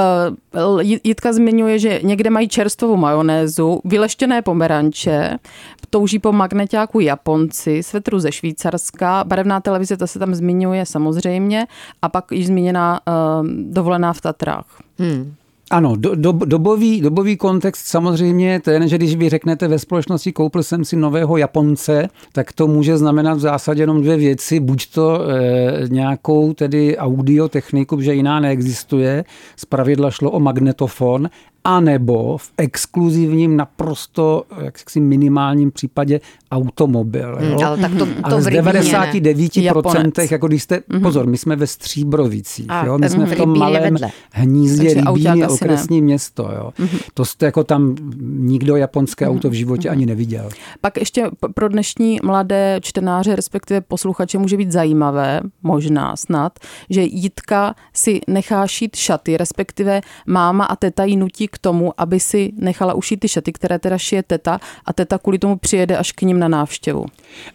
[0.64, 5.38] Uh, Jitka zmiňuje, že někde mají čerstvou majonézu, vyleštěné pomeranče,
[5.90, 11.66] touží po magnetáku Japonci, svetru ze Švýcarska, barevná televize, ta se tam zmiňuje samozřejmě,
[12.02, 14.66] a pak již zmíněná uh, dovolená v Tatrách.
[14.98, 15.34] Hmm.
[15.72, 20.62] Ano, do, do, dobový, dobový kontext samozřejmě ten, že když vy řeknete ve společnosti koupil
[20.62, 24.60] jsem si nového Japonce, tak to může znamenat v zásadě jenom dvě věci.
[24.60, 29.24] Buď to e, nějakou tedy audiotechniku, že jiná neexistuje,
[29.56, 31.28] z pravidla šlo o magnetofon,
[31.64, 37.36] anebo v exkluzivním, naprosto jaksi minimálním případě automobil.
[37.36, 37.60] Hmm, jo?
[37.66, 41.02] ale tak to, to ale z 99%, jako když jste, mm-hmm.
[41.02, 42.98] pozor, my jsme ve Stříbrovicích, a, jo?
[42.98, 43.96] my jsme v tom malém
[44.32, 46.04] hnízdě Rybín je okresní ne.
[46.04, 46.42] město.
[46.42, 46.72] Jo?
[46.78, 47.00] Mm-hmm.
[47.14, 49.30] To jste jako tam nikdo japonské mm-hmm.
[49.30, 49.92] auto v životě mm-hmm.
[49.92, 50.48] ani neviděl.
[50.80, 56.58] Pak ještě pro dnešní mladé čtenáře, respektive posluchače, může být zajímavé, možná snad,
[56.90, 62.20] že Jitka si nechá šít šaty, respektive máma a teta ji nutí k tomu, aby
[62.20, 66.12] si nechala ušít ty šaty, které teda šije teta a teta kvůli tomu přijede až
[66.12, 67.04] k ním na návštěvu.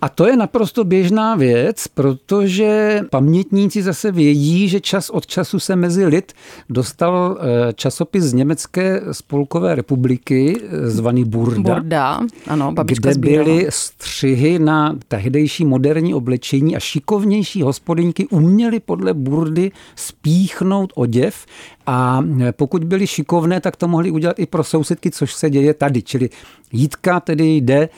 [0.02, 5.76] A to je naprosto běžná věc, protože pamětníci zase vědí, že čas od času se
[5.76, 6.34] mezi lid
[6.70, 11.74] dostal eh, časopis z Německé spolkové republiky, eh, zvaný Burda.
[11.74, 13.43] Burda, ano, kde sbírala.
[13.46, 21.46] byly střihy na tehdejší moderní oblečení a šikovnější hospodyňky uměly podle Burdy spíchnout oděv
[21.86, 26.01] a pokud byli šikovné, tak to mohli udělat i pro sousedky, což se děje tady.
[26.01, 26.29] Čili
[26.71, 27.89] Jítka tedy jde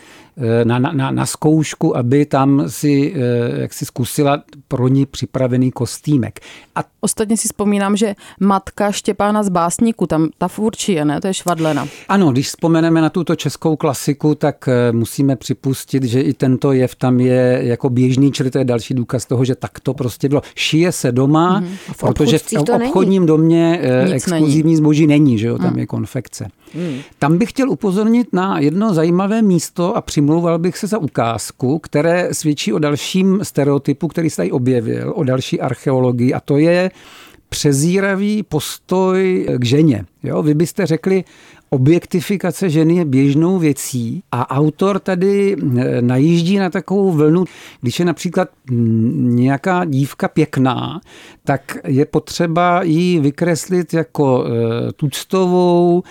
[0.64, 6.40] na, na, na zkoušku, aby tam si, eh, jak si zkusila pro ní připravený kostýmek.
[6.76, 11.22] A Ostatně si vzpomínám, že matka Štěpána z Básníku, tam ta furčí je, ne?
[11.22, 11.88] To je Švadlena.
[12.10, 16.96] Ano, když vzpomeneme na tuto českou klasiku, tak eh, musíme připustit, že i tento jev
[16.96, 20.42] tam je jako běžný, čili to je další důkaz toho, že tak to prostě bylo.
[20.56, 21.94] Šije se doma, mm-hmm.
[21.94, 23.28] v protože v obchodním není.
[23.28, 24.76] domě Nic exkluzivní není.
[24.76, 25.80] zboží není, že jo, tam mm.
[25.80, 26.48] je konfekce.
[26.76, 27.00] Mm.
[27.20, 32.34] Tam bych chtěl upozornit na jedno zajímavé místo a přimlouval bych se za ukázku, které
[32.34, 36.92] svědčí o dalším stereotypu, který se tady objevil, o další archeologii a to je
[37.50, 40.06] přezíravý postoj k ženě.
[40.24, 40.44] Jo?
[40.44, 41.24] Vy byste řekli,
[41.70, 47.46] objektifikace ženy je běžnou věcí a autor tady eh, najíždí na takovou vlnu,
[47.82, 51.02] když je například mm, nějaká dívka pěkná,
[51.44, 56.04] tak je potřeba ji vykreslit jako eh, tuctovou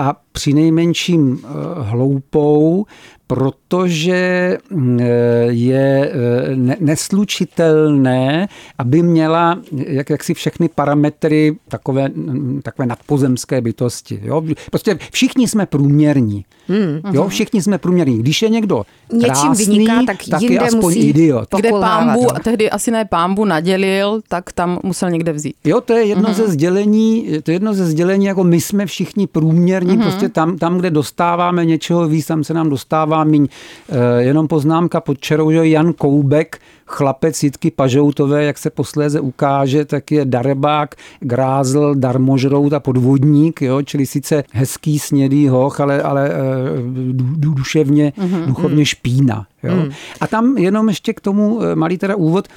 [0.00, 1.48] a při nejmenším eh,
[1.82, 2.86] hloupou,
[3.30, 5.00] protože mm,
[5.48, 6.12] je
[6.80, 14.20] neslučitelné, aby měla jak, jak si všechny parametry takové, mm, takové nadpozemské bytosti.
[14.22, 14.42] Jo?
[14.70, 16.44] Prostě všichni jsme průměrní.
[16.68, 17.14] Hmm.
[17.14, 18.18] Jo, všichni jsme průměrní.
[18.18, 18.82] Když je někdo
[19.24, 21.48] krásný, vyniká, tak, tak je aspoň musí idiot.
[21.56, 22.28] Kde pámbu, jo.
[22.44, 25.54] tehdy asi ne pámbu nadělil, tak tam musel někde vzít.
[25.64, 26.34] Jo, to je jedno uh-huh.
[26.34, 30.02] ze sdělení, to je jedno ze sdělení, jako my jsme všichni průměrní, uh-huh.
[30.02, 33.46] prostě tam, tam, kde dostáváme něčeho víc, tam se nám dostává míň.
[33.46, 36.58] E, jenom poznámka pod čarou, že Jan Koubek
[36.90, 43.82] chlapec Jitky Pažoutové, jak se posléze ukáže, tak je darebák, grázl, darmožrout a podvodník, jo?
[43.82, 46.36] čili sice hezký snědý hoch, ale, ale eh,
[47.36, 48.46] duševně, mm-hmm.
[48.46, 49.46] duchovně špína.
[49.62, 49.72] Jo?
[49.72, 49.90] Hmm.
[50.20, 52.48] A tam jenom ještě k tomu eh, malý teda úvod.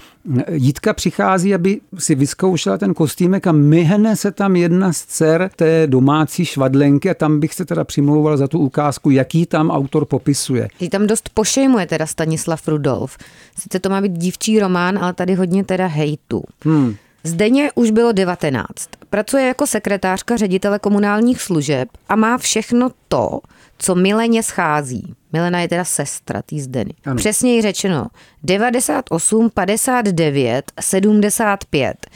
[0.52, 5.88] Jitka přichází, aby si vyzkoušela ten kostýmek a myhne se tam jedna z dcer té
[5.88, 10.68] domácí švadlenky a tam bych se teda přimlouval za tu ukázku, jaký tam autor popisuje.
[10.80, 13.18] Jí tam dost pošejmuje teda Stanislav Rudolf.
[13.60, 16.44] Sice to má být dívčí román, ale tady hodně teda hejtu.
[16.64, 16.96] Hmm.
[17.24, 18.66] Zdeně už bylo 19.
[19.10, 23.40] Pracuje jako sekretářka ředitele komunálních služeb a má všechno to,
[23.78, 25.14] co Mileně schází.
[25.34, 26.94] Milena je teda sestra tý Zdeny.
[27.06, 27.16] Ano.
[27.16, 28.08] Přesněji řečeno
[28.44, 32.08] 98, 59, 75.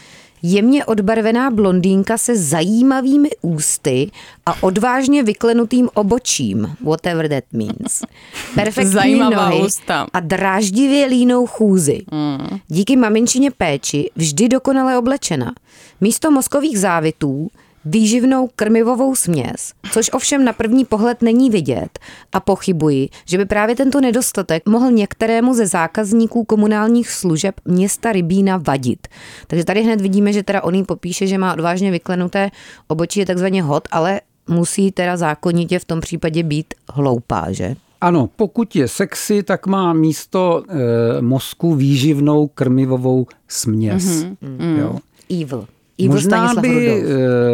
[0.49, 4.11] Jemně odbarvená blondýnka se zajímavými ústy
[4.45, 8.01] a odvážně vyklenutým obočím, whatever that means.
[8.55, 10.07] Perfektní Zajímavá nohy ústa.
[10.13, 12.01] a dráždivě línou chůzy.
[12.11, 12.59] Mm.
[12.67, 15.53] Díky maminčině péči vždy dokonale oblečena.
[16.01, 17.47] Místo mozkových závitů
[17.89, 21.99] výživnou krmivovou směs, což ovšem na první pohled není vidět
[22.33, 28.57] a pochybuji, že by právě tento nedostatek mohl některému ze zákazníků komunálních služeb města Rybína
[28.67, 29.07] vadit.
[29.47, 32.51] Takže tady hned vidíme, že teda on jí popíše, že má odvážně vyklenuté
[32.87, 37.75] obočí je takzvaně hot, ale musí teda zákonitě v tom případě být hloupá, že?
[38.01, 44.03] Ano, pokud je sexy, tak má místo e, mozku výživnou krmivovou směs.
[44.03, 44.77] Mm-hmm.
[44.79, 44.95] Jo.
[45.41, 45.67] Evil.
[45.97, 47.11] Ivo Možná Stanislav by Rudolf.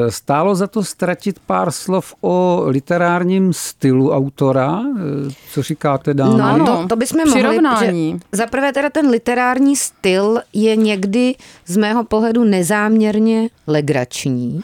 [0.07, 4.81] Eh, stálo za to ztratit pár slov o literárním stylu autora.
[4.97, 6.37] Eh, co říkáte, dámy?
[6.37, 8.19] No, no to, to bychom mohli.
[8.31, 11.35] Za prvé teda ten literární styl je někdy
[11.65, 14.61] z mého pohledu nezáměrně legrační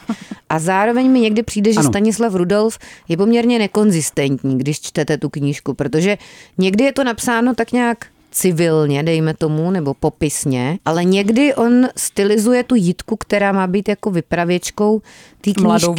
[0.48, 1.88] a zároveň mi někdy přijde, že ano.
[1.88, 2.78] Stanislav Rudolf
[3.08, 6.18] je poměrně nekonzistentní, když čtete tu knížku, protože
[6.58, 12.64] někdy je to napsáno tak nějak civilně, dejme tomu, nebo popisně, ale někdy on stylizuje
[12.64, 15.02] tu jitku, která má být jako vypravěčkou
[15.40, 15.62] té knížky.
[15.62, 15.94] Mladou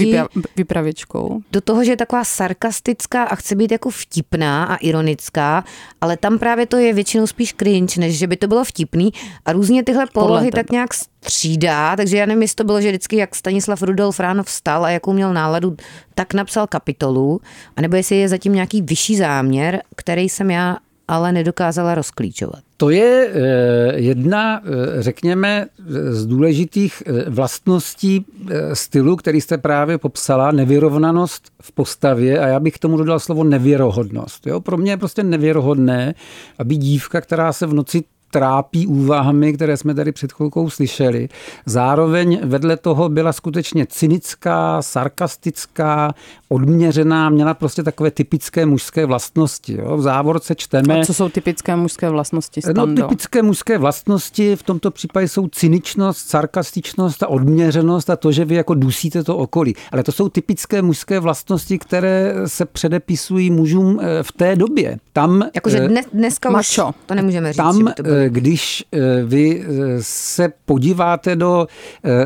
[0.56, 1.42] vypravěčkou.
[1.52, 5.64] Do toho, že je taková sarkastická a chce být jako vtipná a ironická,
[6.02, 9.12] ale tam právě to je většinou spíš cringe, než že by to bylo vtipný
[9.46, 13.16] a různě tyhle polohy tak nějak střídá, takže já nevím, jestli to bylo, že vždycky
[13.16, 15.78] jak Stanislav Rudolf ráno vstal a jakou měl náladu,
[16.16, 17.42] tak napsal kapitolu,
[17.76, 20.78] anebo jestli je zatím nějaký vyšší záměr, který jsem já
[21.12, 22.60] ale nedokázala rozklíčovat.
[22.78, 25.68] To je eh, jedna, eh, řekněme,
[26.10, 28.26] z důležitých eh, vlastností
[28.74, 33.44] stylu, který jste právě popsala, nevyrovnanost v postavě a já bych k tomu dodal slovo
[33.44, 34.48] nevěrohodnost.
[34.48, 34.60] Jo?
[34.60, 36.16] Pro mě je prostě nevěrohodné,
[36.60, 41.30] aby dívka, která se v noci trápí úvahami, které jsme tady před chvilkou slyšeli.
[41.66, 46.14] Zároveň vedle toho byla skutečně cynická, sarkastická,
[46.50, 49.78] odměřená, měla prostě takové typické mužské vlastnosti.
[49.80, 49.98] Jo.
[49.98, 51.02] V závorce čteme...
[51.02, 52.62] A co jsou typické mužské vlastnosti?
[52.62, 52.86] Stando?
[52.86, 58.46] No, typické mužské vlastnosti v tomto případě jsou cyničnost, sarkastičnost a odměřenost a to, že
[58.46, 59.76] vy jako dusíte to okolí.
[59.92, 64.98] Ale to jsou typické mužské vlastnosti, které se předepisují mužům eh, v té době.
[65.14, 66.88] Tam, Jakože eh, dnes, dneska Mačo.
[66.88, 67.58] už to nemůžeme říct.
[67.58, 68.16] Tam, to bylo.
[68.22, 68.84] Eh, když
[69.26, 69.64] vy
[70.00, 71.68] se podíváte do,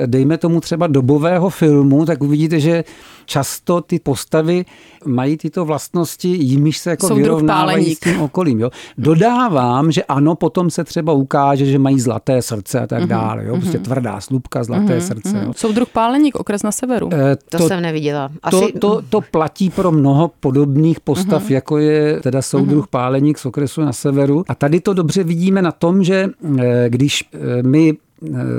[0.06, 2.84] dejme tomu třeba dobového filmu, tak uvidíte, že
[3.26, 4.66] často ty postavy
[5.06, 8.60] mají tyto vlastnosti, jimiž se jako vyrovnávají s tím okolím.
[8.60, 8.70] Jo.
[8.98, 13.08] Dodávám, že ano, potom se třeba ukáže, že mají zlaté srdce a tak mm-hmm.
[13.08, 13.46] dále.
[13.46, 13.58] Jo.
[13.58, 13.82] Prostě mm-hmm.
[13.82, 15.08] tvrdá slupka, zlaté mm-hmm.
[15.08, 15.42] srdce.
[15.46, 15.54] Jo.
[15.56, 17.10] Soudruh Páleník, okres na severu.
[17.14, 18.30] E, to, to jsem neviděla.
[18.44, 18.72] Asi...
[18.72, 21.54] To, to, to platí pro mnoho podobných postav, mm-hmm.
[21.54, 22.90] jako je teda soudruh mm-hmm.
[22.90, 24.44] Páleník z okresu na severu.
[24.48, 28.05] A tady to dobře vidíme na tom, že e, když e, my Eh,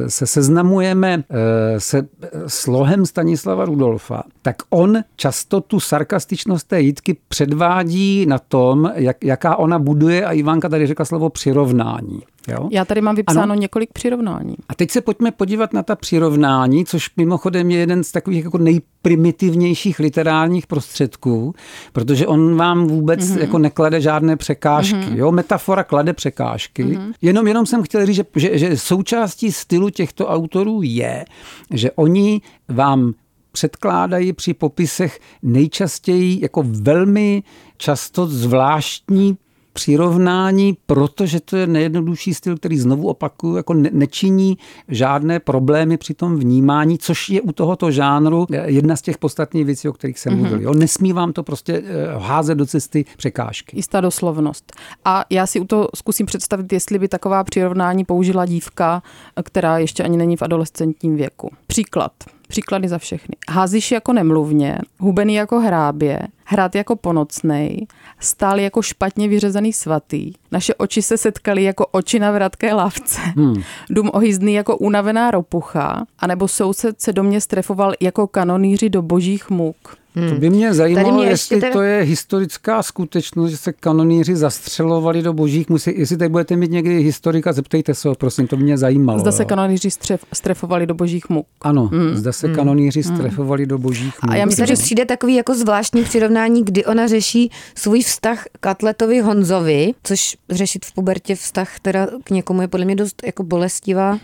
[0.09, 2.09] se seznamujeme eh, se
[2.47, 9.57] slohem Stanislava Rudolfa, tak on často tu sarkastičnost té jitky předvádí na tom, jak, jaká
[9.57, 12.23] ona buduje a Ivanka tady řekla slovo přirovnání.
[12.49, 12.69] Jo?
[12.73, 13.55] Já tady mám vypsáno ano.
[13.55, 14.55] několik přirovnání.
[14.69, 18.59] A teď se pojďme podívat na ta přirovnání, což mimochodem je jeden z takových jako
[18.59, 21.55] nejprimitivnějších literárních prostředků,
[21.93, 23.41] protože on vám vůbec mm-hmm.
[23.41, 24.97] jako neklade žádné překážky.
[24.97, 25.17] Mm-hmm.
[25.17, 25.33] Jo?
[25.33, 26.85] Metafora klade překážky.
[26.85, 27.13] Mm-hmm.
[27.23, 31.25] Jenom, jenom jsem chtěl říct, že, že, že součástí stylu těchto autorů je,
[31.71, 33.13] že oni vám
[33.53, 37.43] předkládají při popisech nejčastěji jako velmi
[37.77, 39.37] často zvláštní
[39.77, 44.59] přirovnání, protože to je nejjednodušší styl, který znovu opakuju, jako ne, nečiní
[44.89, 49.89] žádné problémy při tom vnímání, což je u tohoto žánru jedna z těch podstatných věcí,
[49.89, 50.37] o kterých jsem mm-hmm.
[50.37, 50.63] mluvil.
[50.63, 50.75] Jo?
[50.75, 53.77] Nesmí vám to prostě eh, házet do cesty překážky.
[53.77, 54.73] Jistá doslovnost.
[55.05, 59.03] A já si u toho zkusím představit, jestli by taková přirovnání použila dívka,
[59.43, 61.51] která ještě ani není v adolescentním věku.
[61.67, 62.13] Příklad.
[62.47, 63.37] Příklady za všechny.
[63.51, 67.87] Házíš jako nemluvně, hubený jako hrábě, hrát jako ponocnej,
[68.21, 73.63] stál jako špatně vyřezaný svatý, naše oči se setkaly jako oči na vratké lavce, hmm.
[73.91, 79.51] dům ohyzný jako unavená ropucha, anebo soused se do mě strefoval jako kanonýři do božích
[79.51, 79.97] muk.
[80.19, 80.29] Hmm.
[80.29, 81.73] To by mě zajímalo, mě jestli teda...
[81.73, 85.93] to je historická skutečnost, že se kanoníři zastřelovali do božích musí.
[85.97, 89.19] Jestli teď budete mít někdy historika, zeptejte se ho, prosím, to by mě zajímalo.
[89.19, 91.47] Zda se kanoníři střef, strefovali do božích muk.
[91.63, 92.17] Ano, hmm.
[92.17, 92.57] zda se hmm.
[92.57, 93.17] kanoníři hmm.
[93.17, 94.33] strefovali do božích muk.
[94.33, 98.67] A já myslím, že přijde takový jako zvláštní přirovnání, kdy ona řeší svůj vztah k
[98.67, 103.43] atletovi Honzovi, což řešit v pubertě vztah teda k někomu je podle mě dost jako
[103.43, 104.19] bolestivá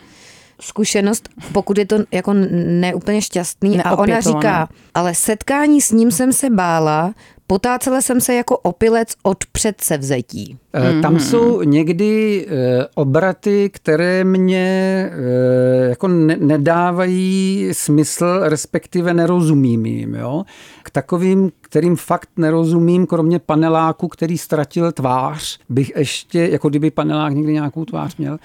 [0.60, 3.82] zkušenost, pokud je to jako neúplně šťastný.
[3.82, 7.14] A ona říká, ale setkání s ním jsem se bála,
[7.52, 10.56] Potácela jsem se jako opilec od předsevzetí.
[10.74, 11.02] Mm-hmm.
[11.02, 20.14] Tam jsou někdy eh, obraty, které mě eh, jako nedávají smysl, respektive nerozumím jim.
[20.14, 20.44] Jo?
[20.82, 27.32] K takovým, kterým fakt nerozumím, kromě paneláku, který ztratil tvář, bych ještě, jako kdyby panelák
[27.32, 28.38] někdy nějakou tvář měl,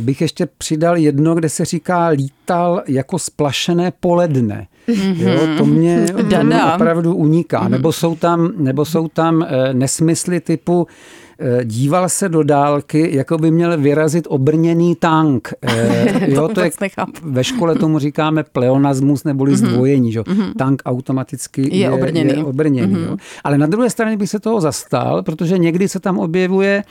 [0.00, 4.66] bych ještě přidal jedno, kde se říká lítal jako splašené poledne.
[4.88, 5.16] Mm-hmm.
[5.18, 7.64] Jo, to mě, to mě opravdu uniká.
[7.64, 7.70] Mm-hmm.
[7.70, 11.27] Nebo jsou tam, nebo jsou tam eh, nesmysly typu eh,
[11.64, 15.52] díval se do dálky, jako by měl vyrazit obrněný tank.
[15.62, 16.70] Eh, jo, to je,
[17.22, 19.68] ve škole tomu říkáme pleonasmus neboli mm-hmm.
[19.70, 20.12] zdvojení.
[20.12, 20.20] Že?
[20.20, 20.52] Mm-hmm.
[20.58, 22.30] Tank automaticky je, je obrněný.
[22.30, 23.10] Je obrněný mm-hmm.
[23.10, 23.16] jo?
[23.44, 26.84] Ale na druhé straně bych se toho zastal, protože někdy se tam objevuje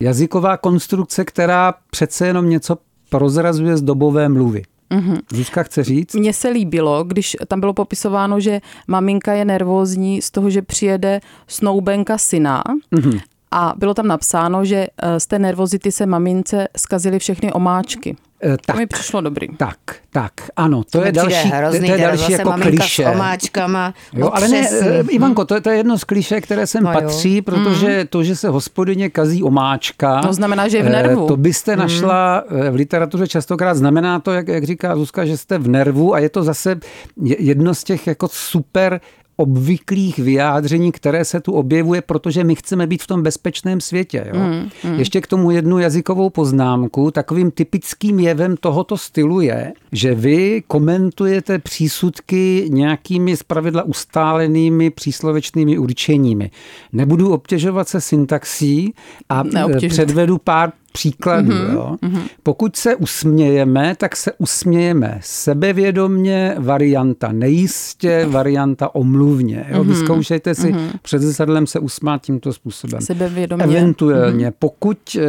[0.00, 2.78] jazyková konstrukce, která přece jenom něco
[3.10, 4.62] prozrazuje z dobové mluvy.
[4.90, 5.18] Mm-hmm.
[5.32, 6.14] Zuzka chce říct?
[6.14, 11.20] Mně se líbilo, když tam bylo popisováno, že maminka je nervózní z toho, že přijede
[11.46, 12.62] snoubenka syna
[12.92, 13.20] mm-hmm.
[13.56, 18.16] A bylo tam napsáno, že eh, z té nervozity se mamince skazily všechny omáčky.
[18.40, 19.48] Tak, to mi přišlo dobrý.
[19.56, 19.78] Tak,
[20.10, 23.04] tak, ano, to, to je další, hrozný, to je další jako kliše.
[23.04, 26.66] S omáčkama, jo, ale ne, eh, Ivanko, to je, to je jedno z kliše, které
[26.66, 28.06] sem no patří, protože mm.
[28.06, 31.24] to, že se hospodyně kazí omáčka, to znamená, že je v nervu.
[31.24, 31.78] Eh, to byste mm.
[31.78, 36.18] našla v literatuře častokrát, znamená to, jak, jak říká Zuzka, že jste v nervu a
[36.18, 36.80] je to zase
[37.22, 39.00] jedno z těch jako super
[39.36, 44.24] obvyklých vyjádření, které se tu objevuje, protože my chceme být v tom bezpečném světě.
[44.34, 44.40] Jo?
[44.40, 44.98] Mm, mm.
[44.98, 47.10] Ještě k tomu jednu jazykovou poznámku.
[47.10, 56.50] Takovým typickým jevem tohoto stylu je, že vy komentujete přísudky nějakými zpravidla ustálenými příslovečnými určeními.
[56.92, 58.94] Nebudu obtěžovat se syntaxí
[59.28, 59.90] a Neobtěžit.
[59.90, 61.48] předvedu pár příkladů.
[61.48, 61.96] Mm-hmm, jo.
[62.02, 62.22] Mm-hmm.
[62.42, 69.66] Pokud se usmějeme, tak se usmějeme sebevědomně, varianta nejistě, varianta omluvně.
[69.68, 69.78] Jo.
[69.78, 69.88] Mm-hmm.
[69.88, 70.90] Vyzkoušejte si mm-hmm.
[71.02, 73.00] před zrcadlem se usmát tímto způsobem.
[73.00, 73.64] Sebevědomně.
[73.64, 74.54] Eventuálně, mm-hmm.
[74.58, 75.22] pokud e,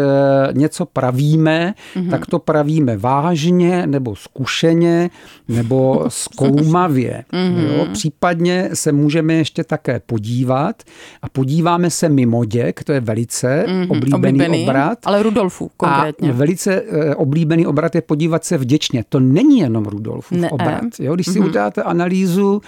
[0.53, 2.09] něco pravíme, mm-hmm.
[2.09, 5.09] tak to pravíme vážně nebo zkušeně
[5.47, 7.24] nebo zkoumavě.
[7.34, 7.78] Mm-hmm.
[7.78, 7.88] Jo.
[7.93, 10.84] Případně se můžeme ještě také podívat
[11.22, 13.91] a podíváme se mimo děk, to je velice mm-hmm.
[13.91, 14.99] oblíbený, oblíbený obrat.
[15.05, 16.29] Ale Rudolf Rudolfů konkrétně.
[16.29, 19.03] A velice eh, oblíbený obrat je podívat se vděčně.
[19.09, 20.49] To není jenom Rudolfův ne.
[20.49, 20.83] obrat.
[20.99, 21.15] Jo?
[21.15, 21.45] Když si mm-hmm.
[21.45, 22.61] uděláte analýzu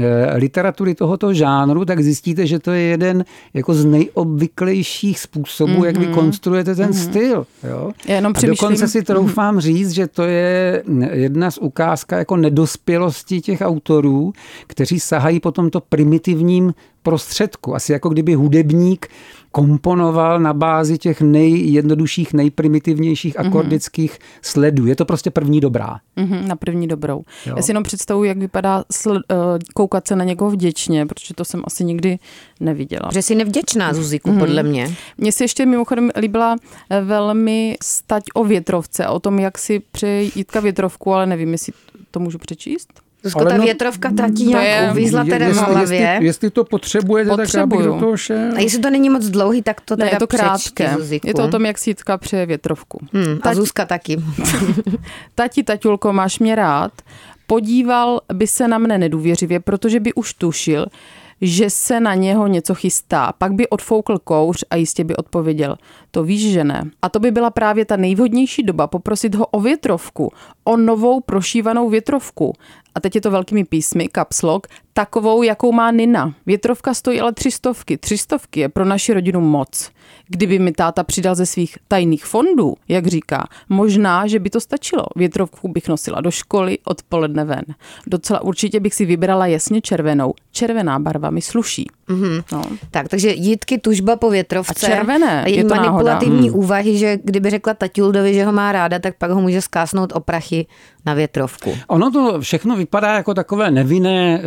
[0.00, 3.24] eh, literatury tohoto žánru, tak zjistíte, že to je jeden
[3.54, 5.84] jako z nejobvyklejších způsobů, mm-hmm.
[5.84, 6.14] jak vy mhm.
[6.14, 7.10] konstruujete ten mm-hmm.
[7.10, 7.46] styl.
[7.68, 7.92] Jo?
[8.06, 9.60] Já jenom a dokonce si troufám mm-hmm.
[9.60, 10.82] říct, že to je
[11.12, 14.32] jedna z ukázka jako nedospělosti těch autorů,
[14.66, 17.74] kteří sahají po tomto primitivním prostředku.
[17.74, 19.08] Asi jako kdyby hudebník
[19.54, 23.46] komponoval na bázi těch nejjednodušších, nejprimitivnějších mhm.
[23.46, 24.38] akordických mm-hmm.
[24.42, 24.86] sledů.
[24.86, 25.98] Je to prostě první dobrá.
[26.16, 27.22] Mm-hmm, na první dobrou.
[27.46, 27.54] Jo.
[27.56, 31.44] Já si jenom představuji, jak vypadá sl- uh, koukat se na někoho vděčně, protože to
[31.44, 32.18] jsem asi nikdy
[32.60, 33.10] neviděla.
[33.12, 34.38] Že jsi nevděčná, Zuziku, mm-hmm.
[34.38, 34.96] podle mě.
[35.18, 36.56] Mně se ještě mimochodem líbila
[36.90, 41.72] eh, velmi stať o větrovce, o tom, jak si přeje Jitka větrovku, ale nevím, jestli
[42.10, 43.03] to můžu přečíst.
[43.24, 46.00] Zuzko, ta no, větrovka ta ti nějak uvízla teda jestli, v hlavě.
[46.00, 47.46] Jestli, jestli to potřebujete, Potřebuju.
[47.46, 48.52] tak já bych do toho šel.
[48.56, 50.96] A jestli to není moc dlouhý, tak to teda ne, je to krátké.
[51.24, 52.98] Je to o tom, jak sítka přeje větrovku.
[53.12, 54.16] Hmm, a Zuzka taky.
[55.34, 56.92] Tati, taťulko, máš mě rád?
[57.46, 60.86] Podíval by se na mne nedůvěřivě, protože by už tušil,
[61.40, 63.32] že se na něho něco chystá.
[63.38, 65.76] Pak by odfoukl kouř a jistě by odpověděl,
[66.10, 66.84] to víš, že ne.
[67.02, 70.32] A to by byla právě ta nejvhodnější doba poprosit ho o větrovku,
[70.64, 72.52] o novou prošívanou větrovku
[72.94, 76.34] a teď je to velkými písmy, kapslok, takovou, jakou má Nina.
[76.46, 77.98] Větrovka stojí ale tři stovky.
[77.98, 79.90] Tři stovky je pro naši rodinu moc.
[80.28, 85.04] Kdyby mi táta přidal ze svých tajných fondů, jak říká, možná, že by to stačilo.
[85.16, 87.64] Větrovku bych nosila do školy odpoledne ven.
[88.06, 90.34] Docela určitě bych si vybrala jasně červenou.
[90.52, 91.86] Červená barva mi sluší.
[92.08, 92.44] Mm-hmm.
[92.52, 92.62] No.
[92.90, 94.86] Tak, takže jítky tužba po větrovce.
[94.86, 96.58] A červené, a je to manipulativní hmm.
[96.58, 100.20] úvahy, že kdyby řekla Tatiuldovi, že ho má ráda, tak pak ho může skásnout o
[100.20, 100.66] prachy
[101.06, 101.74] na větrovku.
[101.88, 104.42] Ono to všechno vypadá jako takové nevinné e,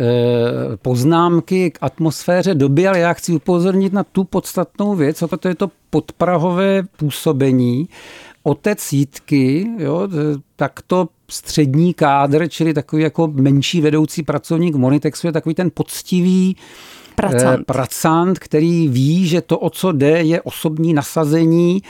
[0.76, 5.54] poznámky k atmosféře doby, ale já chci upozornit na tu podstatnou věc, a to je
[5.54, 7.88] to podprahové působení.
[8.42, 10.08] Otec Jítky, jo,
[10.56, 16.56] tak to střední kádr, čili takový jako menší vedoucí pracovník Monitexu je takový ten poctivý,
[17.18, 17.60] Pracant.
[17.60, 21.82] Eh, pracant, který ví, že to, o co jde, je osobní nasazení.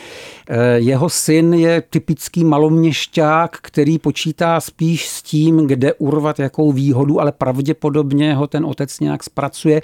[0.49, 7.21] Eh, jeho syn je typický maloměšťák, který počítá spíš s tím, kde urvat jakou výhodu,
[7.21, 9.83] ale pravděpodobně ho ten otec nějak zpracuje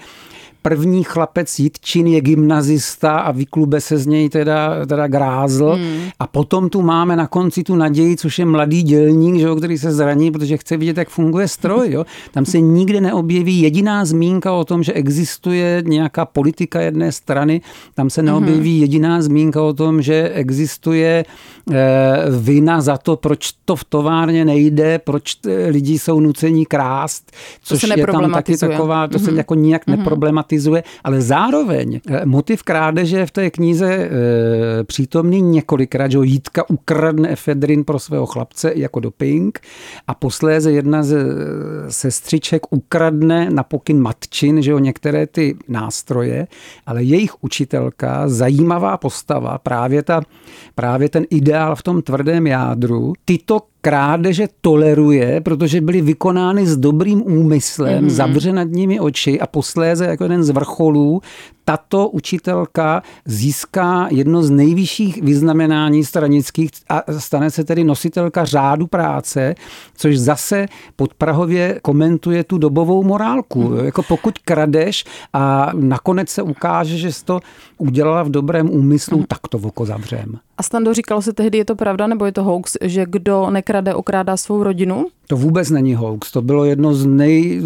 [0.68, 5.70] první chlapec Jitčin je gymnazista a vyklube se z něj teda, teda grázl.
[5.70, 6.08] Hmm.
[6.18, 9.78] A potom tu máme na konci tu naději, což je mladý dělník, že jo, který
[9.78, 11.90] se zraní, protože chce vidět, jak funguje stroj.
[11.90, 12.04] Jo.
[12.32, 17.60] Tam se nikde neobjeví jediná zmínka o tom, že existuje nějaká politika jedné strany.
[17.94, 18.80] Tam se neobjeví hmm.
[18.80, 21.24] jediná zmínka o tom, že existuje
[21.72, 21.74] eh,
[22.40, 25.36] vina za to, proč to v továrně nejde, proč
[25.68, 29.38] lidi jsou nuceni krást, což je tam taky taková, to se hmm.
[29.38, 29.96] jako nijak hmm.
[29.96, 34.09] neproblematizuje dramatizuje, ale zároveň eh, motiv krádeže je v té knize e,
[34.84, 39.61] přítomný několikrát, že Jítka ukradne efedrin pro svého chlapce jako doping
[40.07, 41.18] a posléze jedna ze
[41.88, 46.46] sestřiček ukradne na pokyn matčin, že jo, některé ty nástroje,
[46.86, 50.22] ale jejich učitelka, zajímavá postava, právě, ta,
[50.74, 57.22] právě ten ideál v tom tvrdém jádru, tyto krádeže toleruje, protože byly vykonány s dobrým
[57.22, 58.11] úmyslem, mm-hmm.
[58.11, 61.22] zavře nad nimi oči a posléze jako jeden z vrcholů
[61.64, 69.55] tato učitelka získá jedno z nejvyšších vyznamenání stranických a stane se tedy nositelka řádu práce,
[69.97, 70.66] což zase
[70.97, 73.68] pod Prahově komentuje tu dobovou morálku.
[73.68, 73.85] Hmm.
[73.85, 77.41] Jako pokud kradeš a nakonec se ukáže, že jsi to
[77.78, 79.26] udělala v dobrém úmyslu, hmm.
[79.26, 80.39] tak to oko zavřem.
[80.64, 84.36] Stando, říkalo se tehdy, je to pravda, nebo je to hoax, že kdo nekrade, okrádá
[84.36, 85.06] svou rodinu?
[85.26, 87.62] To vůbec není hoax, to bylo jedno z nej...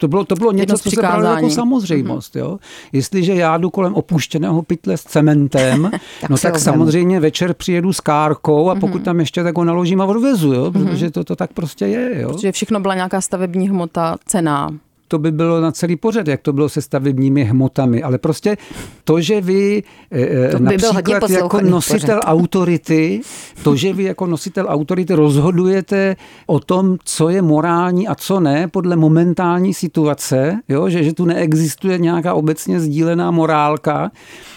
[0.00, 2.34] To bylo, to bylo něco, co se bralo jako samozřejmost.
[2.34, 2.38] Mm-hmm.
[2.38, 2.58] Jo?
[2.92, 6.64] Jestliže já jdu kolem opuštěného pytle s cementem, tak no tak objem.
[6.64, 9.04] samozřejmě večer přijedu s kárkou a pokud mm-hmm.
[9.04, 10.70] tam ještě tak ho naložím a odvezu, jo?
[10.74, 10.86] Mhm.
[10.86, 12.20] protože to, to tak prostě je.
[12.20, 12.32] Jo?
[12.32, 14.70] Protože všechno byla nějaká stavební hmota cená
[15.10, 18.02] to by bylo na celý pořad, jak to bylo se stavebními hmotami.
[18.02, 18.56] Ale prostě
[19.04, 19.82] to, že vy
[20.12, 22.32] eh, to by například jako nositel pořad.
[22.32, 23.20] autority,
[23.62, 28.68] to, že vy jako nositel autority rozhodujete o tom, co je morální a co ne,
[28.68, 30.88] podle momentální situace, jo?
[30.88, 34.10] Že, že tu neexistuje nějaká obecně sdílená morálka,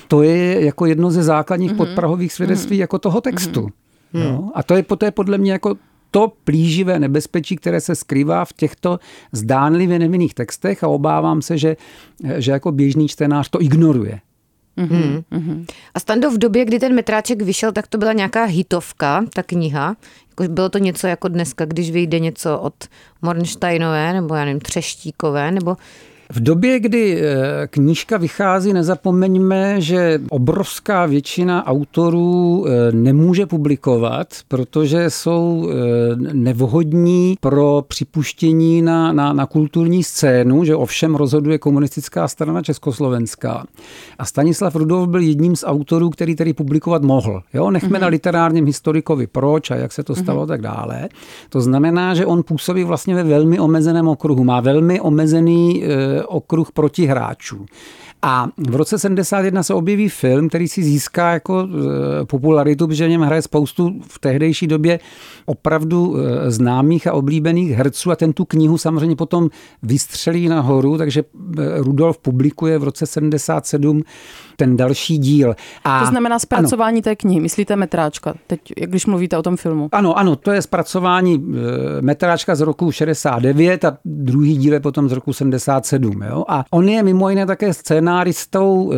[0.07, 1.77] to je jako jedno ze základních mm-hmm.
[1.77, 2.85] podprahových svědectví mm-hmm.
[2.85, 3.61] jako toho textu.
[3.61, 4.23] Mm-hmm.
[4.23, 4.49] Jo?
[4.53, 5.75] A to je, je podle mě jako
[6.13, 8.99] to plíživé nebezpečí, které se skrývá v těchto
[9.31, 11.77] zdánlivě nevinných textech a obávám se, že,
[12.37, 14.19] že jako běžný čtenář to ignoruje.
[14.77, 15.23] Mm-hmm.
[15.31, 15.65] Mm-hmm.
[15.93, 19.95] A Stando, v době, kdy ten metráček vyšel, tak to byla nějaká hitovka, ta kniha.
[20.29, 22.73] Jako bylo to něco jako dneska, když vyjde něco od
[23.21, 25.77] Mornsteinové, nebo já nevím, Třeštíkové, nebo
[26.35, 35.09] v době, kdy eh, knížka vychází, nezapomeňme, že obrovská většina autorů eh, nemůže publikovat, protože
[35.09, 35.75] jsou eh,
[36.33, 43.65] nevhodní pro připuštění na, na, na kulturní scénu, že ovšem rozhoduje komunistická strana Československá.
[44.19, 47.41] A Stanislav Rudolf byl jedním z autorů, který tedy publikovat mohl.
[47.53, 47.71] Jo?
[47.71, 48.01] Nechme mm-hmm.
[48.01, 50.47] na literárním historikovi proč a jak se to stalo mm-hmm.
[50.47, 51.09] tak dále.
[51.49, 54.43] To znamená, že on působí vlastně ve velmi omezeném okruhu.
[54.43, 55.83] Má velmi omezený
[56.25, 57.65] okruh protihráčů.
[58.25, 61.67] A v roce 71 se objeví film, který si získá jako
[62.21, 64.99] e, popularitu, protože v něm hraje spoustu v tehdejší době
[65.45, 69.49] opravdu e, známých a oblíbených herců a ten tu knihu samozřejmě potom
[69.83, 71.23] vystřelí nahoru, takže e,
[71.77, 74.01] Rudolf publikuje v roce 77
[74.55, 75.55] ten další díl.
[75.83, 77.01] A, to znamená zpracování ano.
[77.01, 79.89] té knihy, myslíte metráčka, teď, jak když mluvíte o tom filmu?
[79.91, 81.45] Ano, ano, to je zpracování
[82.01, 86.23] metráčka z roku 69 a druhý díl je potom z roku 77.
[86.29, 86.43] Jo?
[86.47, 88.95] A on je mimo jiné také scenáristou e,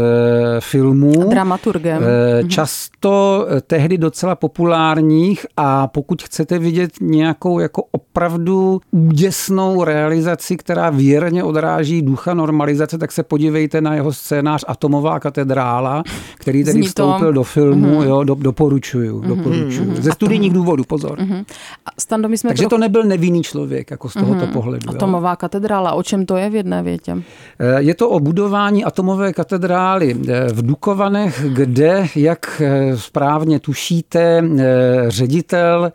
[0.62, 1.22] filmů.
[1.22, 2.04] A dramaturgem.
[2.04, 10.58] E, často e, tehdy docela populárních a pokud chcete vidět nějakou jako opravdu úděsnou realizaci,
[10.58, 16.04] která věrně odráží ducha normalizace, tak se podívejte na jeho scénář Atomová katedra katedrála,
[16.36, 17.32] který tedy Zní vstoupil to...
[17.32, 18.08] do filmu, mm-hmm.
[18.08, 19.28] jo, do, doporučuju, mm-hmm.
[19.28, 19.96] doporučuju.
[20.02, 21.20] Ze studijních důvodů, pozor.
[21.20, 21.46] Mm-hmm.
[21.86, 24.54] A Stando, my jsme Takže to nebyl nevinný člověk, jako z tohoto mm-hmm.
[24.54, 24.90] pohledu.
[24.90, 25.36] Atomová jo.
[25.36, 27.18] katedrála, o čem to je v jedné větě?
[27.60, 34.44] Eh, je to o budování atomové katedrály eh, v Dukovanech, kde, jak eh, správně tušíte,
[35.08, 35.92] ředitel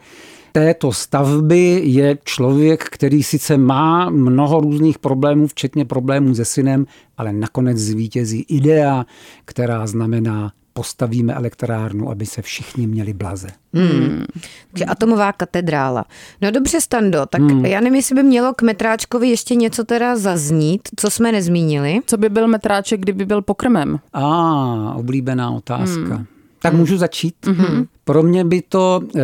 [0.52, 6.86] této stavby je člověk, který sice má mnoho různých problémů, včetně problémů se synem,
[7.16, 9.06] ale nakonec zvítězí idea,
[9.44, 13.48] která znamená postavíme elektrárnu, aby se všichni měli blaze.
[13.74, 14.24] Hmm.
[14.70, 16.04] Takže atomová katedrála.
[16.40, 17.64] No dobře, Stando, tak hmm.
[17.64, 22.00] já nevím, jestli by mělo k metráčkovi ještě něco teda zaznít, co jsme nezmínili.
[22.06, 23.98] Co by byl metráček, kdyby byl pokrmem?
[24.12, 26.14] A, ah, oblíbená otázka.
[26.14, 26.26] Hmm.
[26.62, 27.34] Tak můžu začít?
[27.42, 27.86] Mm-hmm.
[28.04, 29.20] Pro mě by to eh,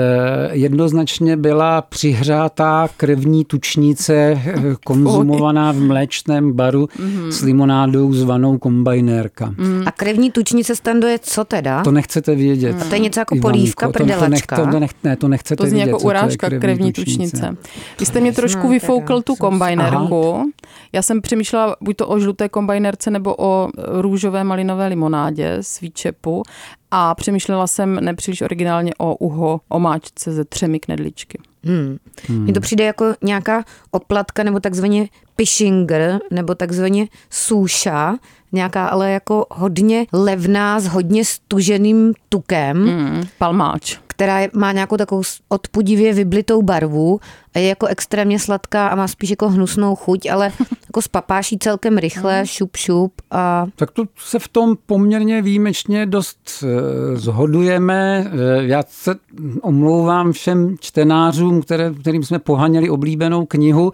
[0.52, 7.28] jednoznačně byla přihřátá krevní tučnice eh, konzumovaná v mléčném baru mm-hmm.
[7.28, 9.54] s limonádou zvanou kombajnérka.
[9.58, 9.82] Mm.
[9.86, 11.82] A krevní tučnice stando je co teda?
[11.82, 12.72] To nechcete vědět.
[12.72, 12.88] Mm.
[12.88, 14.56] To je něco jako Ivanko, polívka, prdelačka.
[14.56, 17.36] To, to, nech, ne, to nechcete to zní jako urážka krevní, krevní tučnice.
[17.36, 17.56] tučnice.
[18.00, 20.34] Vy jste mě trošku vyfoukl tu kombajnérku.
[20.34, 20.44] Aha.
[20.92, 23.68] Já jsem přemýšlela buď to o žluté kombajnérce nebo o
[24.00, 26.42] růžové malinové limonádě z výčepu
[26.90, 28.65] a přemýšlela jsem nepříliš originálně
[28.98, 31.38] o uho omáčce ze třemi knedličky.
[31.64, 31.96] Hmm.
[32.28, 32.42] Hmm.
[32.42, 38.16] Mně to přijde jako nějaká oplatka nebo takzvaně pishinger nebo takzvaně suša,
[38.52, 42.86] nějaká ale jako hodně levná s hodně stuženým tukem.
[42.86, 43.22] Hmm.
[43.38, 47.20] Palmáč která má nějakou takovou odpudivě vyblitou barvu
[47.54, 50.52] a je jako extrémně sladká a má spíš jako hnusnou chuť, ale
[50.86, 52.46] jako spapáší celkem rychle, mhm.
[52.46, 53.12] šup šup.
[53.30, 53.66] A...
[53.76, 58.30] Tak to se v tom poměrně výjimečně dost eh, zhodujeme.
[58.32, 59.14] Eh, já se
[59.62, 63.92] omlouvám všem čtenářům, které, kterým jsme pohaněli oblíbenou knihu,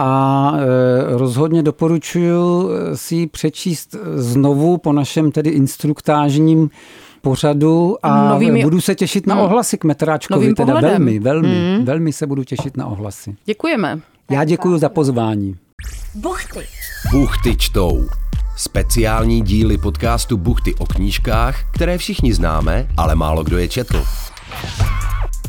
[0.00, 6.70] a eh, rozhodně doporučuji si ji přečíst znovu po našem tedy instruktážním
[7.20, 8.62] pořadu a Novými...
[8.62, 9.44] budu se těšit na hmm.
[9.44, 10.54] ohlasy k Metráčkovi.
[10.54, 10.90] Teda pohledem.
[10.90, 11.84] velmi, velmi, hmm.
[11.84, 13.36] velmi se budu těšit na ohlasy.
[13.44, 14.00] Děkujeme.
[14.30, 15.56] Já děkuji za pozvání.
[16.14, 16.60] Buchty.
[17.12, 18.08] Buchty čtou.
[18.56, 24.04] Speciální díly podcastu Buchty o knížkách, které všichni známe, ale málo kdo je četl.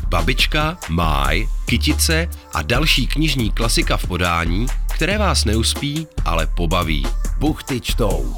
[0.08, 7.06] Babička, Máj, Kytice a další knižní klasika v podání, které vás neuspí, ale pobaví.
[7.38, 8.34] Buchty čtou.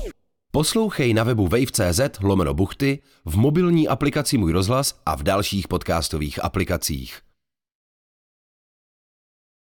[0.54, 6.44] Poslouchej na webu wave.cz lomeno buchty, v mobilní aplikaci Můj rozhlas a v dalších podcastových
[6.44, 7.31] aplikacích.